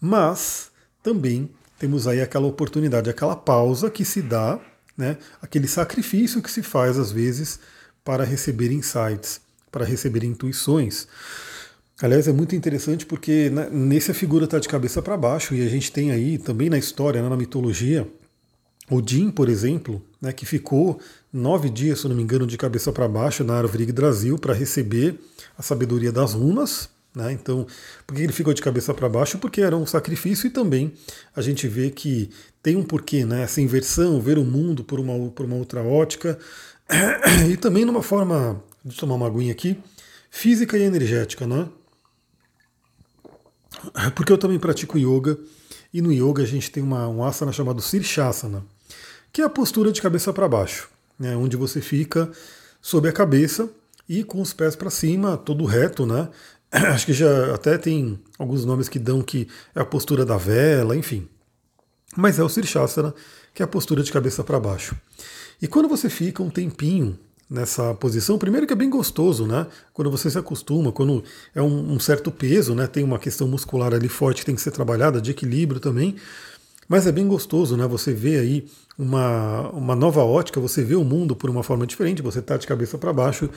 Mas 0.00 0.71
também 1.02 1.50
temos 1.78 2.06
aí 2.06 2.20
aquela 2.20 2.46
oportunidade, 2.46 3.10
aquela 3.10 3.34
pausa 3.34 3.90
que 3.90 4.04
se 4.04 4.22
dá 4.22 4.60
né? 4.96 5.16
aquele 5.40 5.66
sacrifício 5.66 6.42
que 6.42 6.50
se 6.50 6.62
faz 6.62 6.98
às 6.98 7.10
vezes 7.10 7.58
para 8.04 8.24
receber 8.24 8.70
insights, 8.70 9.40
para 9.70 9.84
receber 9.84 10.24
intuições. 10.24 11.06
Aliás, 12.00 12.26
é 12.26 12.32
muito 12.32 12.56
interessante 12.56 13.06
porque 13.06 13.48
né, 13.50 13.68
nesse 13.70 14.10
a 14.10 14.14
figura 14.14 14.44
está 14.44 14.58
de 14.58 14.68
cabeça 14.68 15.00
para 15.00 15.16
baixo 15.16 15.54
e 15.54 15.64
a 15.64 15.68
gente 15.68 15.92
tem 15.92 16.10
aí 16.10 16.36
também 16.36 16.68
na 16.68 16.78
história, 16.78 17.22
né, 17.22 17.28
na 17.28 17.36
mitologia, 17.36 18.08
Odin, 18.90 19.30
por 19.30 19.48
exemplo, 19.48 20.02
né, 20.20 20.32
que 20.32 20.44
ficou 20.44 21.00
nove 21.32 21.70
dias, 21.70 22.00
se 22.00 22.08
não 22.08 22.16
me 22.16 22.22
engano, 22.22 22.46
de 22.46 22.58
cabeça 22.58 22.92
para 22.92 23.08
baixo 23.08 23.44
na 23.44 23.54
árvore 23.54 23.84
Yggdrasil 23.84 24.36
para 24.36 24.52
receber 24.52 25.18
a 25.56 25.62
sabedoria 25.62 26.10
das 26.10 26.34
runas, 26.34 26.90
né? 27.14 27.32
Então, 27.32 27.66
por 28.06 28.16
que 28.16 28.22
ele 28.22 28.32
ficou 28.32 28.54
de 28.54 28.62
cabeça 28.62 28.94
para 28.94 29.08
baixo? 29.08 29.38
Porque 29.38 29.60
era 29.60 29.76
um 29.76 29.86
sacrifício 29.86 30.46
e 30.46 30.50
também 30.50 30.92
a 31.36 31.42
gente 31.42 31.68
vê 31.68 31.90
que 31.90 32.30
tem 32.62 32.76
um 32.76 32.82
porquê, 32.82 33.24
né? 33.24 33.42
essa 33.42 33.60
inversão, 33.60 34.20
ver 34.20 34.38
o 34.38 34.44
mundo 34.44 34.82
por 34.82 34.98
uma, 34.98 35.30
por 35.30 35.44
uma 35.44 35.56
outra 35.56 35.82
ótica 35.82 36.38
e 37.50 37.56
também 37.56 37.84
numa 37.84 38.02
forma, 38.02 38.62
de 38.84 38.96
tomar 38.96 39.16
uma 39.16 39.26
aguinha 39.26 39.52
aqui, 39.52 39.78
física 40.30 40.78
e 40.78 40.82
energética. 40.82 41.46
Né? 41.46 41.68
Porque 44.14 44.32
eu 44.32 44.38
também 44.38 44.58
pratico 44.58 44.98
yoga 44.98 45.38
e 45.92 46.00
no 46.00 46.12
yoga 46.12 46.42
a 46.42 46.46
gente 46.46 46.70
tem 46.70 46.82
uma, 46.82 47.06
um 47.08 47.22
asana 47.22 47.52
chamado 47.52 47.82
Sirshasana, 47.82 48.64
que 49.30 49.42
é 49.42 49.44
a 49.44 49.50
postura 49.50 49.92
de 49.92 50.00
cabeça 50.00 50.32
para 50.32 50.48
baixo, 50.48 50.88
né? 51.18 51.36
onde 51.36 51.56
você 51.56 51.82
fica 51.82 52.30
sob 52.80 53.06
a 53.06 53.12
cabeça 53.12 53.68
e 54.08 54.24
com 54.24 54.40
os 54.40 54.52
pés 54.52 54.74
para 54.76 54.90
cima, 54.90 55.36
todo 55.36 55.64
reto, 55.64 56.04
né? 56.04 56.28
acho 56.92 57.04
que 57.04 57.12
já 57.12 57.54
até 57.54 57.76
tem 57.76 58.18
alguns 58.38 58.64
nomes 58.64 58.88
que 58.88 58.98
dão 58.98 59.20
que 59.20 59.46
é 59.74 59.80
a 59.80 59.84
postura 59.84 60.24
da 60.24 60.38
vela, 60.38 60.96
enfim. 60.96 61.28
Mas 62.16 62.38
é 62.38 62.42
o 62.42 62.48
Sirshasana, 62.48 63.14
que 63.54 63.62
é 63.62 63.64
a 63.64 63.68
postura 63.68 64.02
de 64.02 64.10
cabeça 64.10 64.42
para 64.42 64.58
baixo. 64.58 64.96
E 65.60 65.68
quando 65.68 65.88
você 65.88 66.08
fica 66.08 66.42
um 66.42 66.50
tempinho 66.50 67.18
nessa 67.48 67.94
posição, 67.94 68.38
primeiro 68.38 68.66
que 68.66 68.72
é 68.72 68.76
bem 68.76 68.88
gostoso, 68.88 69.46
né? 69.46 69.66
Quando 69.92 70.10
você 70.10 70.30
se 70.30 70.38
acostuma, 70.38 70.90
quando 70.90 71.22
é 71.54 71.60
um, 71.60 71.92
um, 71.92 72.00
certo 72.00 72.30
peso, 72.30 72.74
né? 72.74 72.86
Tem 72.86 73.04
uma 73.04 73.18
questão 73.18 73.46
muscular 73.46 73.92
ali 73.92 74.08
forte 74.08 74.40
que 74.40 74.46
tem 74.46 74.54
que 74.54 74.62
ser 74.62 74.70
trabalhada, 74.70 75.20
de 75.20 75.30
equilíbrio 75.30 75.78
também. 75.78 76.16
Mas 76.88 77.06
é 77.06 77.12
bem 77.12 77.26
gostoso, 77.28 77.76
né? 77.76 77.86
Você 77.86 78.12
vê 78.14 78.38
aí 78.38 78.66
uma, 78.98 79.68
uma 79.70 79.94
nova 79.94 80.22
ótica, 80.24 80.58
você 80.58 80.82
vê 80.82 80.94
o 80.94 81.04
mundo 81.04 81.36
por 81.36 81.50
uma 81.50 81.62
forma 81.62 81.86
diferente, 81.86 82.22
você 82.22 82.38
está 82.38 82.56
de 82.56 82.66
cabeça 82.66 82.96
para 82.96 83.12
baixo 83.12 83.48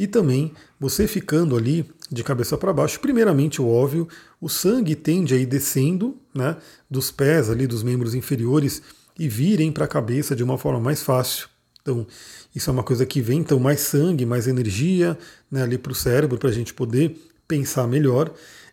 e 0.00 0.06
também 0.06 0.54
você 0.80 1.06
ficando 1.06 1.54
ali 1.54 1.84
de 2.10 2.24
cabeça 2.24 2.56
para 2.56 2.72
baixo, 2.72 2.98
primeiramente 3.00 3.60
o 3.60 3.68
óbvio, 3.68 4.08
o 4.40 4.48
sangue 4.48 4.96
tende 4.96 5.34
a 5.34 5.36
ir 5.36 5.44
descendo 5.44 6.16
né, 6.34 6.56
dos 6.90 7.10
pés 7.10 7.50
ali 7.50 7.66
dos 7.66 7.82
membros 7.82 8.14
inferiores 8.14 8.80
e 9.18 9.28
virem 9.28 9.70
para 9.70 9.84
a 9.84 9.88
cabeça 9.88 10.34
de 10.34 10.42
uma 10.42 10.56
forma 10.56 10.80
mais 10.80 11.02
fácil. 11.02 11.48
Então, 11.82 12.06
isso 12.54 12.70
é 12.70 12.72
uma 12.72 12.82
coisa 12.82 13.04
que 13.04 13.20
vem, 13.20 13.40
então, 13.40 13.60
mais 13.60 13.80
sangue, 13.80 14.24
mais 14.24 14.46
energia 14.46 15.18
né, 15.50 15.64
ali 15.64 15.76
para 15.76 15.92
o 15.92 15.94
cérebro, 15.94 16.38
para 16.38 16.48
a 16.48 16.52
gente 16.52 16.72
poder 16.72 17.14
pensar 17.46 17.86
melhor. 17.86 18.32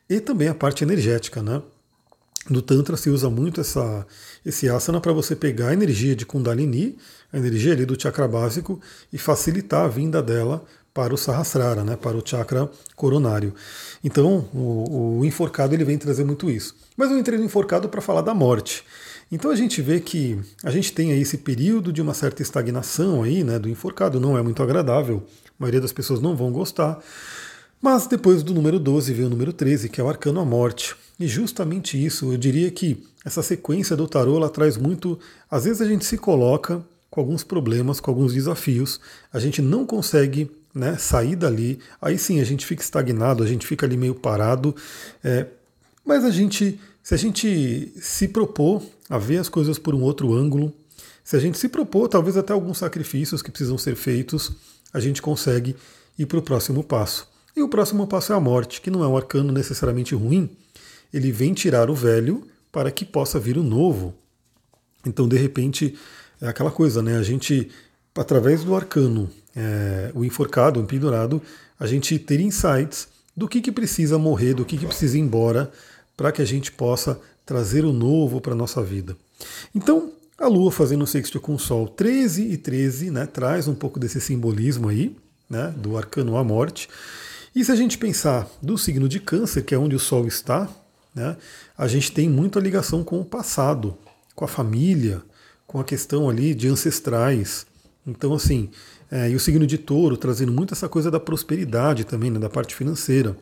E 0.09 0.21
também 0.21 0.47
a 0.47 0.55
parte 0.55 0.81
energética, 0.81 1.43
né? 1.43 1.61
No 2.49 2.61
Tantra 2.61 2.95
se 2.95 3.09
usa 3.09 3.29
muito 3.29 3.59
essa, 3.59 4.07
esse 4.45 4.69
asana 4.69 5.01
para 5.01 5.11
você 5.11 5.35
pegar 5.35 5.67
a 5.67 5.73
energia 5.73 6.15
de 6.15 6.25
Kundalini, 6.25 6.97
a 7.33 7.37
energia 7.37 7.73
ali 7.73 7.85
do 7.85 8.01
chakra 8.01 8.25
básico, 8.25 8.79
e 9.11 9.17
facilitar 9.17 9.83
a 9.83 9.89
vinda 9.89 10.23
dela 10.23 10.63
para 10.97 11.13
o 11.13 11.17
Sahasrara, 11.17 11.83
né, 11.83 11.95
para 11.95 12.17
o 12.17 12.23
chakra 12.25 12.67
coronário. 12.95 13.53
Então, 14.03 14.49
o, 14.51 15.19
o, 15.19 15.25
enforcado 15.25 15.75
ele 15.75 15.83
vem 15.83 15.95
trazer 15.95 16.23
muito 16.23 16.49
isso. 16.49 16.75
Mas 16.97 17.11
eu 17.11 17.19
entrei 17.19 17.37
no 17.37 17.45
enforcado 17.45 17.87
para 17.87 18.01
falar 18.01 18.21
da 18.21 18.33
morte. 18.33 18.83
Então 19.31 19.51
a 19.51 19.55
gente 19.55 19.79
vê 19.79 19.99
que 19.99 20.39
a 20.63 20.71
gente 20.71 20.91
tem 20.91 21.11
aí 21.11 21.21
esse 21.21 21.37
período 21.37 21.93
de 21.93 22.01
uma 22.01 22.15
certa 22.15 22.41
estagnação 22.41 23.21
aí, 23.21 23.43
né, 23.43 23.59
do 23.59 23.69
enforcado, 23.69 24.19
não 24.19 24.35
é 24.35 24.41
muito 24.41 24.63
agradável. 24.63 25.21
A 25.49 25.51
maioria 25.59 25.81
das 25.81 25.91
pessoas 25.91 26.19
não 26.19 26.35
vão 26.35 26.51
gostar. 26.51 26.99
Mas 27.79 28.07
depois 28.07 28.41
do 28.41 28.55
número 28.55 28.79
12 28.79 29.13
vem 29.13 29.27
o 29.27 29.29
número 29.29 29.53
13, 29.53 29.89
que 29.89 30.01
é 30.01 30.03
o 30.03 30.09
arcano 30.09 30.39
a 30.39 30.45
morte. 30.45 30.95
E 31.19 31.27
justamente 31.27 32.03
isso, 32.03 32.33
eu 32.33 32.37
diria 32.39 32.71
que 32.71 33.05
essa 33.23 33.43
sequência 33.43 33.95
do 33.95 34.07
tarô 34.07 34.37
ela 34.37 34.49
traz 34.49 34.77
muito. 34.77 35.19
Às 35.51 35.65
vezes 35.65 35.79
a 35.79 35.85
gente 35.85 36.05
se 36.05 36.17
coloca 36.17 36.83
com 37.09 37.21
alguns 37.21 37.43
problemas, 37.43 37.99
com 37.99 38.11
alguns 38.11 38.33
desafios, 38.33 38.99
a 39.31 39.39
gente 39.39 39.61
não 39.61 39.85
consegue 39.85 40.51
né, 40.77 40.97
sair 40.97 41.35
dali, 41.35 41.79
aí 42.01 42.17
sim 42.17 42.39
a 42.39 42.43
gente 42.43 42.65
fica 42.65 42.81
estagnado, 42.81 43.43
a 43.43 43.47
gente 43.47 43.65
fica 43.65 43.85
ali 43.85 43.97
meio 43.97 44.15
parado, 44.15 44.75
é, 45.23 45.47
mas 46.05 46.23
a 46.23 46.29
gente, 46.29 46.79
se 47.03 47.13
a 47.13 47.17
gente 47.17 47.91
se 47.99 48.27
propor 48.27 48.81
a 49.09 49.17
ver 49.17 49.37
as 49.37 49.49
coisas 49.49 49.77
por 49.77 49.93
um 49.93 50.01
outro 50.01 50.33
ângulo, 50.33 50.73
se 51.23 51.35
a 51.35 51.39
gente 51.39 51.57
se 51.57 51.67
propor 51.67 52.07
talvez 52.07 52.37
até 52.37 52.53
alguns 52.53 52.77
sacrifícios 52.77 53.41
que 53.41 53.51
precisam 53.51 53.77
ser 53.77 53.95
feitos, 53.95 54.51
a 54.93 54.99
gente 54.99 55.21
consegue 55.21 55.75
ir 56.17 56.25
para 56.25 56.39
o 56.39 56.41
próximo 56.41 56.83
passo. 56.83 57.27
E 57.55 57.61
o 57.61 57.67
próximo 57.67 58.07
passo 58.07 58.31
é 58.31 58.35
a 58.35 58.39
morte, 58.39 58.79
que 58.79 58.89
não 58.89 59.03
é 59.03 59.07
um 59.07 59.17
arcano 59.17 59.51
necessariamente 59.51 60.15
ruim, 60.15 60.49
ele 61.13 61.31
vem 61.31 61.53
tirar 61.53 61.89
o 61.89 61.95
velho 61.95 62.47
para 62.71 62.91
que 62.91 63.03
possa 63.03 63.39
vir 63.39 63.57
o 63.57 63.63
novo. 63.63 64.13
Então, 65.05 65.27
de 65.27 65.37
repente, 65.37 65.97
é 66.39 66.47
aquela 66.47 66.71
coisa, 66.71 67.01
né? 67.01 67.17
A 67.17 67.23
gente, 67.23 67.69
através 68.15 68.63
do 68.63 68.75
arcano 68.75 69.29
é, 69.57 70.11
o 70.13 70.23
enforcado, 70.23 70.79
o 70.79 70.85
pendurado, 70.85 71.41
a 71.79 71.87
gente 71.87 72.17
ter 72.19 72.39
insights 72.39 73.07
do 73.35 73.47
que, 73.47 73.59
que 73.59 73.71
precisa 73.71 74.19
morrer, 74.19 74.53
do 74.53 74.63
que, 74.63 74.77
que 74.77 74.85
precisa 74.85 75.17
ir 75.17 75.21
embora, 75.21 75.71
para 76.15 76.31
que 76.31 76.41
a 76.41 76.45
gente 76.45 76.71
possa 76.71 77.19
trazer 77.45 77.83
o 77.83 77.91
novo 77.91 78.39
para 78.39 78.53
a 78.53 78.55
nossa 78.55 78.83
vida. 78.83 79.17
Então, 79.73 80.11
a 80.37 80.47
Lua 80.47 80.71
fazendo 80.71 81.03
um 81.03 81.07
sexto 81.07 81.39
com 81.39 81.55
o 81.55 81.59
Sol 81.59 81.87
13 81.87 82.51
e 82.51 82.57
13, 82.57 83.09
né, 83.09 83.25
traz 83.25 83.67
um 83.67 83.73
pouco 83.73 83.99
desse 83.99 84.21
simbolismo 84.21 84.89
aí, 84.89 85.15
né, 85.49 85.73
do 85.75 85.97
arcano 85.97 86.37
à 86.37 86.43
morte. 86.43 86.87
E 87.55 87.63
se 87.65 87.71
a 87.71 87.75
gente 87.75 87.97
pensar 87.97 88.47
do 88.61 88.77
signo 88.77 89.09
de 89.09 89.19
Câncer, 89.19 89.63
que 89.63 89.73
é 89.73 89.77
onde 89.77 89.95
o 89.95 89.99
Sol 89.99 90.27
está, 90.27 90.69
né, 91.15 91.35
a 91.75 91.87
gente 91.87 92.11
tem 92.11 92.29
muita 92.29 92.59
ligação 92.59 93.03
com 93.03 93.19
o 93.19 93.25
passado, 93.25 93.97
com 94.35 94.45
a 94.45 94.47
família, 94.47 95.21
com 95.65 95.79
a 95.79 95.83
questão 95.83 96.29
ali 96.29 96.53
de 96.53 96.67
ancestrais, 96.67 97.65
Então, 98.05 98.33
assim, 98.33 98.69
é, 99.11 99.29
e 99.29 99.35
o 99.35 99.39
signo 99.39 99.65
de 99.65 99.77
touro 99.77 100.17
trazendo 100.17 100.51
muito 100.51 100.73
essa 100.73 100.89
coisa 100.89 101.09
da 101.09 101.19
prosperidade 101.19 102.03
também, 102.03 102.29
né, 102.29 102.39
da 102.39 102.49
parte 102.49 102.75
financeira. 102.75 103.35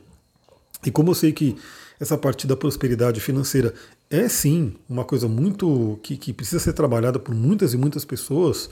E 0.86 0.92
como 0.92 1.12
eu 1.12 1.16
sei 1.16 1.32
que 1.32 1.56
essa 2.00 2.18
parte 2.18 2.46
da 2.46 2.56
prosperidade 2.56 3.20
financeira 3.20 3.74
é 4.10 4.28
sim 4.28 4.74
uma 4.88 5.04
coisa 5.04 5.28
muito 5.28 6.00
que, 6.04 6.18
que 6.18 6.34
precisa 6.34 6.60
ser 6.60 6.74
trabalhada 6.74 7.18
por 7.18 7.34
muitas 7.34 7.74
e 7.74 7.78
muitas 7.78 8.06
pessoas, 8.06 8.70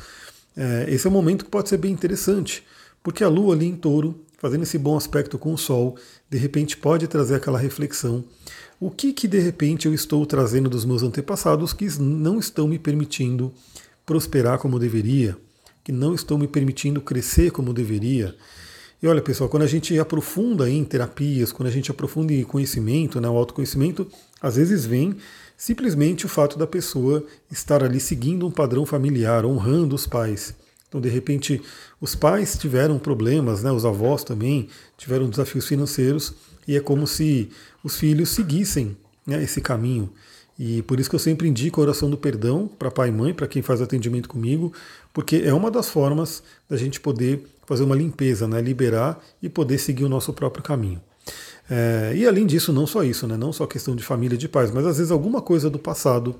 é, 0.55 0.85
esse 0.87 1.07
é 1.07 1.09
um 1.09 1.13
momento 1.13 1.45
que 1.45 1.51
pode 1.51 1.69
ser 1.69 1.77
bem 1.77 1.91
interessante, 1.91 2.63
porque 3.01 3.23
a 3.23 3.29
Lua 3.29 3.55
ali 3.55 3.65
em 3.65 3.75
touro, 3.75 4.23
fazendo 4.37 4.63
esse 4.63 4.77
bom 4.77 4.95
aspecto 4.95 5.37
com 5.37 5.53
o 5.53 5.57
Sol, 5.57 5.97
de 6.29 6.37
repente 6.37 6.77
pode 6.77 7.07
trazer 7.07 7.35
aquela 7.35 7.57
reflexão. 7.57 8.23
O 8.79 8.91
que 8.91 9.13
que 9.13 9.27
de 9.27 9.39
repente 9.39 9.87
eu 9.87 9.93
estou 9.93 10.25
trazendo 10.25 10.69
dos 10.69 10.85
meus 10.85 11.01
antepassados 11.01 11.73
que 11.73 11.87
não 11.99 12.37
estão 12.37 12.67
me 12.67 12.77
permitindo 12.77 13.51
prosperar 14.05 14.59
como 14.59 14.77
deveria, 14.77 15.37
que 15.83 15.91
não 15.91 16.13
estão 16.13 16.37
me 16.37 16.47
permitindo 16.47 17.01
crescer 17.01 17.51
como 17.51 17.73
deveria? 17.73 18.35
E 19.01 19.07
olha, 19.07 19.21
pessoal, 19.21 19.49
quando 19.49 19.63
a 19.63 19.67
gente 19.67 19.99
aprofunda 19.99 20.69
em 20.69 20.81
terapias, 20.85 21.51
quando 21.51 21.67
a 21.67 21.71
gente 21.71 21.91
aprofunda 21.91 22.31
em 22.31 22.43
conhecimento, 22.45 23.19
né, 23.19 23.27
o 23.27 23.35
autoconhecimento, 23.35 24.07
às 24.41 24.55
vezes 24.55 24.85
vem 24.85 25.17
simplesmente 25.57 26.25
o 26.25 26.29
fato 26.29 26.57
da 26.57 26.65
pessoa 26.65 27.25
estar 27.51 27.83
ali 27.83 27.99
seguindo 27.99 28.47
um 28.47 28.51
padrão 28.51 28.85
familiar, 28.85 29.45
honrando 29.45 29.93
os 29.93 30.07
pais. 30.07 30.55
Então, 30.87 31.01
de 31.01 31.09
repente, 31.09 31.61
os 31.99 32.15
pais 32.15 32.57
tiveram 32.57 32.97
problemas, 32.97 33.61
né, 33.61 33.71
os 33.71 33.83
avós 33.83 34.23
também 34.23 34.69
tiveram 34.97 35.29
desafios 35.29 35.67
financeiros, 35.67 36.33
e 36.65 36.77
é 36.77 36.79
como 36.79 37.05
se 37.05 37.49
os 37.83 37.97
filhos 37.97 38.29
seguissem 38.29 38.95
né, 39.27 39.43
esse 39.43 39.59
caminho. 39.59 40.09
E 40.57 40.81
por 40.83 40.99
isso 40.99 41.09
que 41.09 41.15
eu 41.15 41.19
sempre 41.19 41.47
indico 41.47 41.81
a 41.81 41.83
oração 41.83 42.09
do 42.09 42.17
perdão 42.17 42.67
para 42.67 42.91
pai 42.91 43.09
e 43.09 43.11
mãe, 43.11 43.33
para 43.33 43.47
quem 43.47 43.61
faz 43.61 43.81
atendimento 43.81 44.29
comigo, 44.29 44.71
porque 45.11 45.37
é 45.37 45.53
uma 45.53 45.71
das 45.71 45.89
formas 45.89 46.43
da 46.69 46.77
gente 46.77 46.99
poder 46.99 47.43
fazer 47.65 47.83
uma 47.83 47.95
limpeza, 47.95 48.47
né, 48.47 48.61
liberar 48.61 49.19
e 49.41 49.49
poder 49.49 49.77
seguir 49.77 50.03
o 50.03 50.09
nosso 50.09 50.31
próprio 50.33 50.63
caminho. 50.63 51.01
É, 51.69 52.13
e 52.15 52.27
além 52.27 52.45
disso, 52.45 52.73
não 52.73 52.85
só 52.85 53.03
isso, 53.03 53.25
né, 53.25 53.37
não 53.37 53.53
só 53.53 53.65
questão 53.65 53.95
de 53.95 54.03
família, 54.03 54.37
de 54.37 54.47
pais, 54.47 54.69
mas 54.71 54.85
às 54.85 54.97
vezes 54.97 55.11
alguma 55.11 55.41
coisa 55.41 55.69
do 55.69 55.79
passado, 55.79 56.35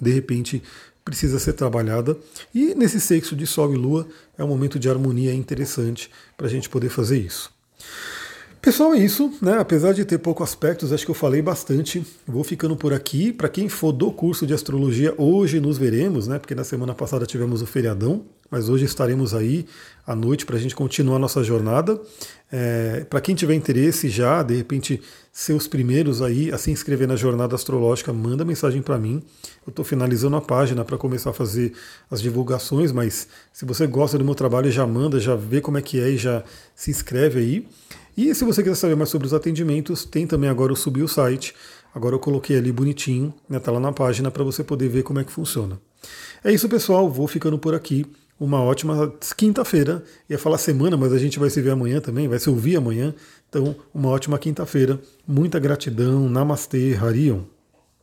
de 0.00 0.10
repente, 0.10 0.62
precisa 1.04 1.38
ser 1.38 1.52
trabalhada. 1.54 2.16
E 2.54 2.74
nesse 2.74 3.00
sexo 3.00 3.34
de 3.34 3.46
Sol 3.46 3.72
e 3.72 3.76
Lua 3.76 4.06
é 4.36 4.44
um 4.44 4.48
momento 4.48 4.78
de 4.78 4.88
harmonia 4.88 5.32
interessante 5.32 6.10
para 6.36 6.46
a 6.46 6.50
gente 6.50 6.68
poder 6.68 6.88
fazer 6.88 7.18
isso. 7.18 7.52
Pessoal, 8.62 8.94
é 8.94 8.98
isso, 8.98 9.32
né? 9.42 9.58
Apesar 9.58 9.92
de 9.92 10.04
ter 10.04 10.18
poucos 10.18 10.48
aspectos, 10.48 10.92
acho 10.92 11.04
que 11.04 11.10
eu 11.10 11.16
falei 11.16 11.42
bastante. 11.42 12.06
Vou 12.24 12.44
ficando 12.44 12.76
por 12.76 12.94
aqui. 12.94 13.32
Para 13.32 13.48
quem 13.48 13.68
for 13.68 13.90
do 13.90 14.12
curso 14.12 14.46
de 14.46 14.54
astrologia, 14.54 15.12
hoje 15.18 15.58
nos 15.58 15.78
veremos, 15.78 16.28
né? 16.28 16.38
Porque 16.38 16.54
na 16.54 16.62
semana 16.62 16.94
passada 16.94 17.26
tivemos 17.26 17.60
o 17.60 17.66
feriadão, 17.66 18.22
mas 18.52 18.68
hoje 18.68 18.84
estaremos 18.84 19.32
aí 19.32 19.64
à 20.06 20.14
noite 20.14 20.44
para 20.44 20.56
a 20.56 20.58
gente 20.58 20.76
continuar 20.76 21.18
nossa 21.18 21.42
jornada. 21.42 21.98
É, 22.52 23.06
para 23.08 23.18
quem 23.18 23.34
tiver 23.34 23.54
interesse 23.54 24.10
já, 24.10 24.42
de 24.42 24.54
repente, 24.54 25.00
ser 25.32 25.54
os 25.54 25.66
primeiros 25.66 26.20
aí 26.20 26.52
a 26.52 26.58
se 26.58 26.70
inscrever 26.70 27.08
na 27.08 27.16
jornada 27.16 27.54
astrológica, 27.54 28.12
manda 28.12 28.44
mensagem 28.44 28.82
para 28.82 28.98
mim. 28.98 29.22
Eu 29.66 29.70
estou 29.70 29.82
finalizando 29.82 30.36
a 30.36 30.40
página 30.42 30.84
para 30.84 30.98
começar 30.98 31.30
a 31.30 31.32
fazer 31.32 31.72
as 32.10 32.20
divulgações, 32.20 32.92
mas 32.92 33.26
se 33.54 33.64
você 33.64 33.86
gosta 33.86 34.18
do 34.18 34.24
meu 34.24 34.34
trabalho, 34.34 34.70
já 34.70 34.86
manda, 34.86 35.18
já 35.18 35.34
vê 35.34 35.62
como 35.62 35.78
é 35.78 35.82
que 35.82 35.98
é 35.98 36.10
e 36.10 36.18
já 36.18 36.44
se 36.76 36.90
inscreve 36.90 37.38
aí. 37.38 37.66
E 38.14 38.34
se 38.34 38.44
você 38.44 38.62
quiser 38.62 38.74
saber 38.74 38.96
mais 38.96 39.08
sobre 39.08 39.26
os 39.26 39.32
atendimentos, 39.32 40.04
tem 40.04 40.26
também 40.26 40.50
agora 40.50 40.74
o 40.74 40.76
subir 40.76 41.02
o 41.02 41.08
site. 41.08 41.54
Agora 41.94 42.14
eu 42.14 42.18
coloquei 42.18 42.58
ali 42.58 42.70
bonitinho, 42.70 43.32
né, 43.48 43.58
lá 43.66 43.80
na 43.80 43.92
página 43.92 44.30
para 44.30 44.44
você 44.44 44.62
poder 44.62 44.90
ver 44.90 45.04
como 45.04 45.20
é 45.20 45.24
que 45.24 45.32
funciona. 45.32 45.80
É 46.44 46.52
isso, 46.52 46.68
pessoal. 46.68 47.08
Vou 47.08 47.26
ficando 47.26 47.58
por 47.58 47.74
aqui. 47.74 48.04
Uma 48.38 48.60
ótima 48.60 49.12
quinta-feira. 49.36 50.02
Ia 50.28 50.38
falar 50.38 50.58
semana, 50.58 50.96
mas 50.96 51.12
a 51.12 51.18
gente 51.18 51.38
vai 51.38 51.48
se 51.48 51.60
ver 51.60 51.70
amanhã 51.70 52.00
também, 52.00 52.28
vai 52.28 52.38
se 52.38 52.50
ouvir 52.50 52.76
amanhã. 52.76 53.14
Então, 53.48 53.76
uma 53.94 54.08
ótima 54.08 54.38
quinta-feira. 54.38 55.00
Muita 55.26 55.58
gratidão. 55.58 56.28
Namastê, 56.28 56.96
Harion. 57.00 57.42